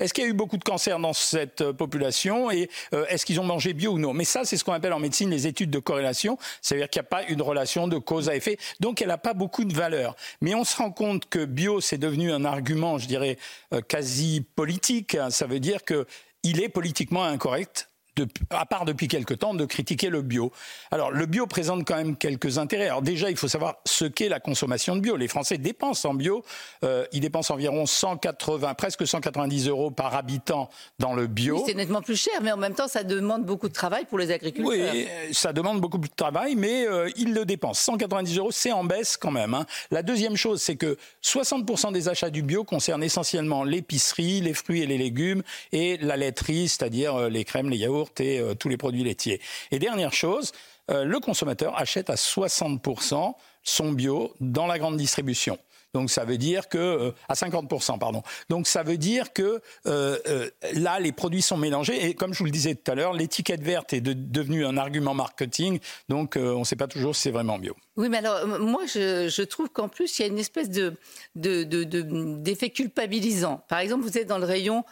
Est-ce 0.00 0.14
qu'il 0.14 0.24
y 0.24 0.26
a 0.26 0.30
eu 0.30 0.34
beaucoup 0.34 0.56
de 0.56 0.64
cancers 0.64 0.98
dans 0.98 1.12
cette 1.12 1.60
euh, 1.60 1.72
population 1.72 2.50
et 2.50 2.70
euh, 2.92 3.04
est-ce 3.08 3.26
qu'ils 3.26 3.40
ont 3.40 3.44
mangé 3.44 3.72
bio 3.74 3.92
ou 3.92 3.98
non? 3.98 4.12
Mais 4.12 4.24
ça, 4.24 4.44
c'est 4.44 4.56
ce 4.56 4.64
qu'on 4.64 4.72
appelle 4.72 4.92
en 4.92 4.98
médecine 4.98 5.30
les 5.30 5.46
études 5.46 5.70
de 5.70 5.78
corrélation. 5.78 6.38
C'est-à-dire 6.62 6.88
qu'il 6.88 7.00
n'y 7.00 7.06
a 7.06 7.08
pas 7.08 7.22
une 7.24 7.42
relation 7.42 7.88
de 7.88 7.98
cause 7.98 8.28
à 8.28 8.36
effet. 8.36 8.58
Donc, 8.80 9.02
elle 9.02 9.08
n'a 9.08 9.18
pas 9.18 9.34
beaucoup 9.34 9.64
de 9.64 9.74
valeur. 9.74 10.16
Mais 10.40 10.54
on 10.54 10.64
se 10.64 10.76
rend 10.76 10.90
compte 10.90 11.28
que 11.28 11.44
bio, 11.44 11.80
c'est 11.80 11.98
devenu 11.98 12.32
un 12.32 12.44
argument, 12.44 12.98
je 12.98 13.06
dirais, 13.06 13.38
euh, 13.72 13.80
quasi 13.80 14.44
politique. 14.56 15.16
Ça 15.30 15.46
veut 15.46 15.60
dire 15.60 15.84
que 15.84 16.06
il 16.42 16.62
est 16.62 16.68
politiquement 16.68 17.24
incorrect 17.24 17.88
de- 18.16 18.26
à 18.50 18.66
part 18.66 18.84
depuis 18.84 19.08
quelque 19.08 19.34
temps, 19.34 19.54
de 19.54 19.64
critiquer 19.64 20.08
le 20.08 20.22
bio. 20.22 20.52
Alors, 20.90 21.10
le 21.10 21.26
bio 21.26 21.46
présente 21.46 21.84
quand 21.86 21.96
même 21.96 22.16
quelques 22.16 22.58
intérêts. 22.58 22.86
Alors, 22.88 23.02
déjà, 23.02 23.30
il 23.30 23.36
faut 23.36 23.48
savoir 23.48 23.76
ce 23.84 24.04
qu'est 24.04 24.28
la 24.28 24.40
consommation 24.40 24.94
de 24.96 25.00
bio. 25.00 25.16
Les 25.16 25.28
Français 25.28 25.58
dépensent 25.58 26.08
en 26.08 26.14
bio. 26.14 26.44
Euh, 26.84 27.04
ils 27.12 27.20
dépensent 27.20 27.52
environ 27.54 27.86
180, 27.86 28.74
presque 28.74 29.06
190 29.06 29.68
euros 29.68 29.90
par 29.90 30.14
habitant 30.14 30.68
dans 30.98 31.14
le 31.14 31.26
bio. 31.26 31.62
C'est 31.66 31.74
nettement 31.74 32.02
plus 32.02 32.20
cher, 32.20 32.34
mais 32.42 32.52
en 32.52 32.56
même 32.56 32.74
temps, 32.74 32.88
ça 32.88 33.02
demande 33.04 33.44
beaucoup 33.44 33.68
de 33.68 33.74
travail 33.74 34.04
pour 34.04 34.18
les 34.18 34.30
agriculteurs. 34.30 34.70
Oui, 34.72 35.06
euh, 35.08 35.32
ça 35.32 35.52
demande 35.52 35.80
beaucoup 35.80 35.98
de 35.98 36.06
travail, 36.08 36.54
mais 36.56 36.86
euh, 36.86 37.10
ils 37.16 37.32
le 37.34 37.44
dépensent. 37.44 37.92
190 37.92 38.38
euros, 38.38 38.50
c'est 38.52 38.72
en 38.72 38.84
baisse 38.84 39.16
quand 39.16 39.30
même. 39.30 39.54
hein. 39.54 39.66
La 39.90 40.02
deuxième 40.02 40.36
chose, 40.36 40.62
c'est 40.62 40.76
que 40.76 40.96
60% 41.22 41.92
des 41.92 42.08
achats 42.08 42.30
du 42.30 42.42
bio 42.42 42.64
concernent 42.64 43.02
essentiellement 43.02 43.64
l'épicerie, 43.64 44.40
les 44.40 44.54
fruits 44.54 44.82
et 44.82 44.86
les 44.86 44.98
légumes 44.98 45.42
et 45.72 45.96
la 45.98 46.16
laiterie, 46.16 46.68
c'est-à-dire 46.68 47.28
les 47.28 47.44
crèmes, 47.44 47.70
les 47.70 47.78
yaourts 47.78 48.03
et 48.20 48.38
euh, 48.40 48.54
tous 48.54 48.68
les 48.68 48.76
produits 48.76 49.04
laitiers. 49.04 49.40
Et 49.70 49.78
dernière 49.78 50.12
chose, 50.12 50.52
euh, 50.90 51.04
le 51.04 51.20
consommateur 51.20 51.78
achète 51.78 52.10
à 52.10 52.14
60% 52.14 53.34
son 53.62 53.92
bio 53.92 54.34
dans 54.40 54.66
la 54.66 54.78
grande 54.78 54.96
distribution. 54.96 55.58
Donc 55.94 56.10
ça 56.10 56.24
veut 56.24 56.38
dire 56.38 56.68
que 56.68 56.76
euh, 56.76 57.12
à 57.28 57.34
50% 57.34 57.98
pardon. 58.00 58.22
Donc 58.48 58.66
ça 58.66 58.82
veut 58.82 58.96
dire 58.98 59.32
que 59.32 59.60
là 59.84 60.98
les 60.98 61.12
produits 61.12 61.40
sont 61.40 61.56
mélangés 61.56 62.06
et 62.08 62.14
comme 62.14 62.34
je 62.34 62.40
vous 62.40 62.46
le 62.46 62.50
disais 62.50 62.74
tout 62.74 62.90
à 62.90 62.96
l'heure, 62.96 63.12
l'étiquette 63.12 63.62
verte 63.62 63.92
est 63.92 64.00
de- 64.00 64.12
devenue 64.12 64.66
un 64.66 64.76
argument 64.76 65.14
marketing. 65.14 65.78
Donc 66.08 66.34
on 66.36 66.58
ne 66.58 66.64
sait 66.64 66.74
pas 66.76 66.88
toujours 66.88 67.14
si 67.14 67.22
c'est 67.22 67.30
vraiment 67.30 67.58
bio. 67.58 67.76
Oui, 67.96 68.08
mais 68.08 68.18
alors, 68.18 68.44
moi, 68.58 68.82
je, 68.86 69.42
trouve 69.42 69.68
qu'en 69.68 69.88
plus, 69.88 70.18
il 70.18 70.22
y 70.22 70.24
a 70.24 70.28
une 70.28 70.38
espèce 70.40 70.68
de- 70.68 70.94
d'effet 71.36 72.70
culpabilisant. 72.70 73.62
Par 73.68 73.78
exemple, 73.78 74.02
vous 74.04 74.18
êtes 74.18 74.26
dans 74.26 74.38
le 74.38 74.46
rayon 74.46 74.84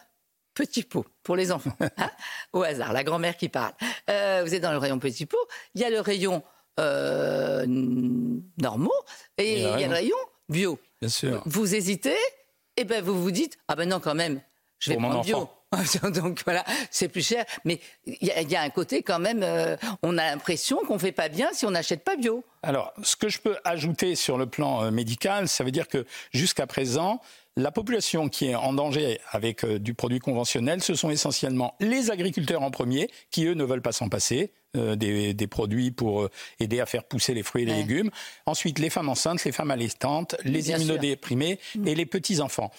petit 0.55 0.83
pot 0.83 1.07
pour 1.23 1.37
les 1.37 1.51
enfants, 1.53 1.77
hein, 1.99 2.11
au 2.53 2.63
hasard, 2.63 2.93
la 2.93 3.05
grand-mère 3.05 3.37
qui 3.37 3.49
parle. 3.49 3.73
Euh, 4.11 4.43
vous 4.45 4.55
êtes 4.55 4.63
dans 4.63 4.73
le 4.73 4.79
rayon 4.79 4.99
petit 4.99 5.27
pot, 5.27 5.39
il 5.75 5.81
y 5.81 5.85
a 5.85 5.91
le 5.91 6.01
rayon 6.01 6.43
euh, 6.81 7.65
normaux 7.67 8.93
et 9.39 9.55
il 9.55 9.63
y 9.81 9.85
a 9.85 9.89
le 9.89 9.95
rayon 9.95 10.17
bio. 10.49 10.79
Bien 11.01 11.09
sûr. 11.09 11.43
Vous 11.47 11.75
hésitez, 11.75 12.17
et 12.77 12.85
ben 12.85 13.03
vous 13.03 13.21
vous 13.21 13.31
dites, 13.31 13.59
ah 13.69 13.77
ben 13.77 13.89
non, 13.89 14.01
quand 14.01 14.15
même, 14.15 14.41
je 14.79 14.91
vais 14.91 14.97
Pour 14.97 15.09
prendre 15.09 15.25
bio. 15.25 15.49
Donc 16.11 16.43
voilà, 16.45 16.65
c'est 16.91 17.09
plus 17.09 17.27
cher. 17.27 17.47
Mais 17.65 17.81
il 18.05 18.19
y, 18.27 18.31
a- 18.31 18.43
il 18.43 18.51
y 18.51 18.57
a 18.57 18.61
un 18.61 18.69
côté 18.69 19.03
quand 19.03 19.19
même, 19.19 19.43
euh, 19.43 19.77
on 20.03 20.19
a 20.19 20.25
l'impression 20.31 20.79
qu'on 20.87 20.99
fait 20.99 21.13
pas 21.13 21.29
bien 21.31 21.49
si 21.55 21.65
on 21.65 21.71
n'achète 21.71 22.05
pas 22.05 22.17
bio. 22.17 22.45
Alors, 22.63 22.93
ce 23.03 23.17
que 23.17 23.29
je 23.31 23.39
peux 23.41 23.57
ajouter 23.65 24.15
sur 24.15 24.37
le 24.37 24.45
plan 24.47 24.91
médical, 24.91 25.49
ça 25.49 25.65
veut 25.65 25.71
dire 25.71 25.89
que 25.89 26.05
jusqu'à 26.33 26.67
présent, 26.67 27.21
la 27.57 27.71
population 27.71 28.29
qui 28.29 28.47
est 28.47 28.55
en 28.55 28.73
danger 28.73 29.19
avec 29.31 29.65
euh, 29.65 29.79
du 29.79 29.93
produit 29.95 30.19
conventionnel, 30.21 30.83
ce 30.83 30.95
sont 30.95 31.11
essentiellement 31.11 31.75
les 31.81 32.11
agriculteurs 32.11 32.63
en 32.63 32.71
premier, 32.71 33.11
qui 33.31 33.45
eux 33.47 33.55
ne 33.55 33.65
veulent 33.65 33.83
pas 33.83 33.93
s'en 33.93 34.09
passer. 34.09 34.53
euh, 34.75 34.97
des, 34.97 35.35
des 35.35 35.47
produits 35.47 35.91
pour 35.91 36.23
euh, 36.23 36.31
aider 36.59 36.81
à 36.81 36.87
faire 36.87 37.05
pousser 37.05 37.35
les 37.35 37.43
fruits 37.43 37.65
et 37.65 37.67
les 37.67 37.73
Ouais. 37.73 37.79
légumes. 37.81 38.11
Ensuite, 38.47 38.79
les 38.79 38.89
femmes 38.89 39.11
enceintes, 39.11 39.45
les 39.45 39.53
femmes 39.53 39.71
allaitantes, 39.71 40.35
les 40.45 40.63
Bien 40.63 40.79
sûr. 40.79 40.87
immunodéprimés 40.87 41.59
et 41.85 41.95
les 41.95 42.07
petits-enfants. 42.07 42.71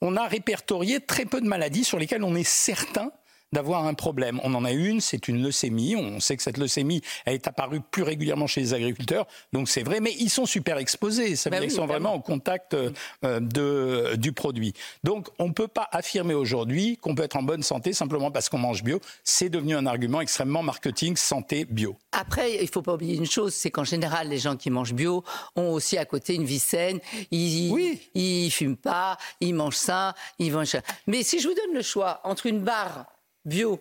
On 0.00 0.16
a 0.16 0.28
répertorié 0.28 1.00
très 1.00 1.24
peu 1.24 1.40
de 1.40 1.46
maladies 1.48 1.82
sur 1.82 1.98
lesquelles 1.98 2.22
on 2.22 2.36
est 2.36 2.46
certain 2.48 3.10
d'avoir 3.52 3.84
un 3.86 3.94
problème. 3.94 4.40
On 4.44 4.54
en 4.54 4.64
a 4.64 4.72
une, 4.72 5.00
c'est 5.00 5.28
une 5.28 5.42
leucémie. 5.42 5.96
On 5.96 6.20
sait 6.20 6.36
que 6.36 6.42
cette 6.42 6.58
leucémie 6.58 7.02
est 7.26 7.46
apparue 7.46 7.80
plus 7.80 8.02
régulièrement 8.02 8.46
chez 8.46 8.60
les 8.60 8.74
agriculteurs, 8.74 9.26
donc 9.52 9.68
c'est 9.68 9.82
vrai, 9.82 10.00
mais 10.00 10.14
ils 10.18 10.30
sont 10.30 10.46
super 10.46 10.78
exposés. 10.78 11.36
Ça 11.36 11.50
veut 11.50 11.52
Ben 11.52 11.60
dire 11.60 11.68
oui, 11.68 11.68
qu'ils 11.68 11.76
sont 11.80 11.86
vraiment 11.86 12.14
au 12.14 12.20
contact 12.20 12.74
euh, 12.74 12.90
euh, 13.24 13.40
de, 13.40 14.16
du 14.16 14.32
produit. 14.32 14.72
Donc 15.04 15.28
on 15.38 15.48
ne 15.48 15.52
peut 15.52 15.68
pas 15.68 15.88
affirmer 15.92 16.34
aujourd'hui 16.34 16.96
qu'on 16.98 17.14
peut 17.14 17.22
être 17.24 17.36
en 17.36 17.42
bonne 17.42 17.62
santé 17.62 17.92
simplement 17.92 18.30
parce 18.30 18.48
qu'on 18.48 18.58
mange 18.58 18.82
bio. 18.82 19.00
C'est 19.24 19.48
devenu 19.48 19.74
un 19.76 19.86
argument 19.86 20.20
extrêmement 20.20 20.62
marketing 20.62 21.16
santé 21.16 21.64
bio. 21.64 21.96
Après, 22.12 22.62
il 22.62 22.68
faut 22.68 22.82
pas 22.82 22.94
oublier 22.94 23.16
une 23.16 23.26
chose, 23.26 23.54
c'est 23.54 23.70
qu'en 23.70 23.84
général, 23.84 24.28
les 24.28 24.38
gens 24.38 24.56
qui 24.56 24.70
mangent 24.70 24.94
bio 24.94 25.24
ont 25.56 25.70
aussi 25.70 25.98
à 25.98 26.04
côté 26.04 26.34
une 26.34 26.44
vie 26.44 26.58
saine. 26.58 27.00
Ils, 27.30 27.70
Oui. 27.72 28.00
ils 28.14 28.50
fument 28.50 28.76
pas, 28.76 29.16
ils 29.40 29.54
mangent 29.54 29.76
sain, 29.76 30.14
ils 30.38 30.52
mangent. 30.52 30.76
Mais 31.06 31.22
si 31.22 31.38
je 31.40 31.48
vous 31.48 31.54
donne 31.54 31.74
le 31.74 31.82
choix 31.82 32.20
entre 32.24 32.46
une 32.46 32.60
barre 32.60 33.06
bio 33.44 33.80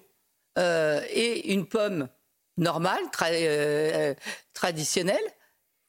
euh, 0.58 1.02
et 1.10 1.54
une 1.54 1.66
pomme 1.68 2.08
normale, 2.58 3.04
euh, 3.24 4.12
euh, 4.12 4.14
traditionnelle, 4.54 5.18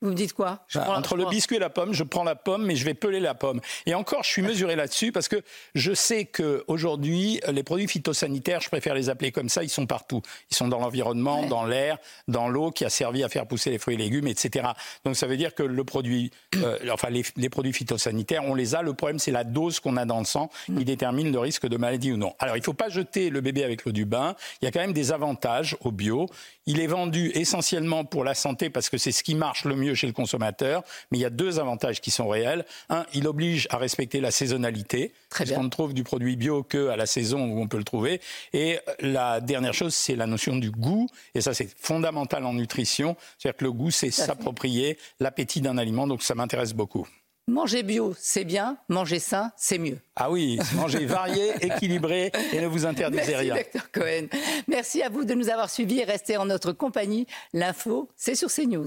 vous 0.02 0.10
me 0.10 0.14
dites 0.14 0.32
quoi? 0.32 0.64
Je 0.68 0.78
Bah, 0.78 0.84
prends- 0.86 0.96
entre 0.96 1.10
je 1.10 1.16
le 1.16 1.22
prends- 1.24 1.30
biscuit 1.30 1.56
et 1.56 1.58
la 1.58 1.70
pomme, 1.70 1.92
je 1.92 2.04
prends 2.04 2.24
la 2.24 2.34
pomme, 2.34 2.64
mais 2.64 2.74
je 2.76 2.84
vais 2.84 2.94
peler 2.94 3.20
la 3.20 3.34
pomme. 3.34 3.60
Et 3.86 3.94
encore, 3.94 4.22
je 4.24 4.28
suis 4.30 4.42
mesuré 4.42 4.76
là-dessus 4.76 5.12
parce 5.12 5.28
que 5.28 5.42
je 5.74 5.92
sais 5.92 6.24
que 6.24 6.64
aujourd'hui, 6.68 7.40
les 7.52 7.62
produits 7.62 7.86
phytosanitaires, 7.88 8.60
je 8.60 8.68
préfère 8.68 8.94
les 8.94 9.10
appeler 9.10 9.30
comme 9.32 9.48
ça, 9.48 9.62
ils 9.62 9.68
sont 9.68 9.86
partout. 9.86 10.22
Ils 10.50 10.56
sont 10.56 10.68
dans 10.68 10.78
l'environnement, 10.78 11.44
dans 11.46 11.64
l'air, 11.64 11.98
dans 12.28 12.48
l'eau 12.48 12.70
qui 12.70 12.84
a 12.84 12.90
servi 12.90 13.22
à 13.22 13.28
faire 13.28 13.46
pousser 13.46 13.70
les 13.70 13.78
fruits 13.78 13.94
et 13.94 13.98
légumes, 13.98 14.26
etc. 14.26 14.68
Donc 15.04 15.16
ça 15.16 15.26
veut 15.26 15.36
dire 15.36 15.54
que 15.54 15.62
le 15.62 15.84
produit, 15.84 16.30
euh, 16.56 16.78
enfin 16.92 17.10
les, 17.10 17.24
les 17.36 17.48
produits 17.50 17.72
phytosanitaires, 17.72 18.44
on 18.44 18.54
les 18.54 18.74
a. 18.74 18.82
Le 18.82 18.94
problème, 18.94 19.18
c'est 19.18 19.30
la 19.32 19.44
dose 19.44 19.80
qu'on 19.80 19.96
a 19.96 20.04
dans 20.06 20.18
le 20.18 20.24
sang 20.24 20.48
qui 20.66 20.84
détermine 20.84 21.30
le 21.32 21.38
risque 21.38 21.66
de 21.66 21.76
maladie 21.76 22.12
ou 22.12 22.16
non. 22.16 22.34
Alors 22.38 22.56
il 22.56 22.60
ne 22.60 22.64
faut 22.64 22.72
pas 22.72 22.88
jeter 22.88 23.28
le 23.30 23.40
bébé 23.40 23.64
avec 23.64 23.84
l'eau 23.84 23.92
du 23.92 24.04
bain. 24.06 24.34
Il 24.62 24.64
y 24.64 24.68
a 24.68 24.70
quand 24.70 24.80
même 24.80 24.92
des 24.92 25.12
avantages 25.12 25.76
au 25.80 25.92
bio. 25.92 26.26
Il 26.66 26.80
est 26.80 26.86
vendu 26.86 27.30
essentiellement 27.34 28.04
pour 28.04 28.24
la 28.24 28.34
santé 28.34 28.70
parce 28.70 28.88
que 28.88 28.96
c'est 28.98 29.12
ce 29.12 29.22
qui 29.22 29.34
marche 29.34 29.64
le 29.64 29.74
mieux 29.76 29.89
chez 29.94 30.06
le 30.06 30.12
consommateur. 30.12 30.82
Mais 31.10 31.18
il 31.18 31.20
y 31.20 31.24
a 31.24 31.30
deux 31.30 31.58
avantages 31.60 32.00
qui 32.00 32.10
sont 32.10 32.28
réels. 32.28 32.64
Un, 32.88 33.04
il 33.14 33.26
oblige 33.26 33.66
à 33.70 33.76
respecter 33.76 34.20
la 34.20 34.30
saisonnalité. 34.30 35.12
Très 35.28 35.44
parce 35.44 35.50
bien. 35.50 35.58
qu'on 35.58 35.64
ne 35.64 35.70
trouve 35.70 35.94
du 35.94 36.02
produit 36.04 36.36
bio 36.36 36.62
que 36.62 36.88
à 36.88 36.96
la 36.96 37.06
saison 37.06 37.44
où 37.44 37.60
on 37.60 37.68
peut 37.68 37.78
le 37.78 37.84
trouver. 37.84 38.20
Et 38.52 38.78
la 39.00 39.40
dernière 39.40 39.74
chose, 39.74 39.94
c'est 39.94 40.16
la 40.16 40.26
notion 40.26 40.56
du 40.56 40.70
goût. 40.70 41.08
Et 41.34 41.40
ça, 41.40 41.54
c'est 41.54 41.68
fondamental 41.78 42.44
en 42.44 42.52
nutrition. 42.52 43.16
C'est-à-dire 43.38 43.56
que 43.58 43.64
le 43.64 43.72
goût, 43.72 43.90
c'est 43.90 44.10
s'approprier 44.10 44.98
l'appétit 45.20 45.60
d'un 45.60 45.78
aliment. 45.78 46.06
Donc 46.06 46.22
ça 46.22 46.34
m'intéresse 46.34 46.72
beaucoup. 46.72 47.06
Manger 47.48 47.82
bio, 47.82 48.14
c'est 48.16 48.44
bien. 48.44 48.76
Manger 48.88 49.18
sain, 49.18 49.50
c'est 49.56 49.78
mieux. 49.78 49.98
Ah 50.14 50.30
oui, 50.30 50.58
mangez 50.76 51.04
varié, 51.04 51.50
équilibré 51.60 52.30
et 52.52 52.60
ne 52.60 52.66
vous 52.68 52.86
interdisez 52.86 53.32
Merci, 53.32 53.34
rien. 53.34 53.54
docteur 53.56 53.90
Cohen. 53.90 54.26
Merci 54.68 55.02
à 55.02 55.08
vous 55.08 55.24
de 55.24 55.34
nous 55.34 55.48
avoir 55.48 55.68
suivis 55.68 55.98
et 55.98 56.04
restez 56.04 56.36
en 56.36 56.44
notre 56.44 56.70
compagnie. 56.72 57.26
L'info, 57.52 58.08
c'est 58.16 58.36
sur 58.36 58.52
CNews. 58.52 58.86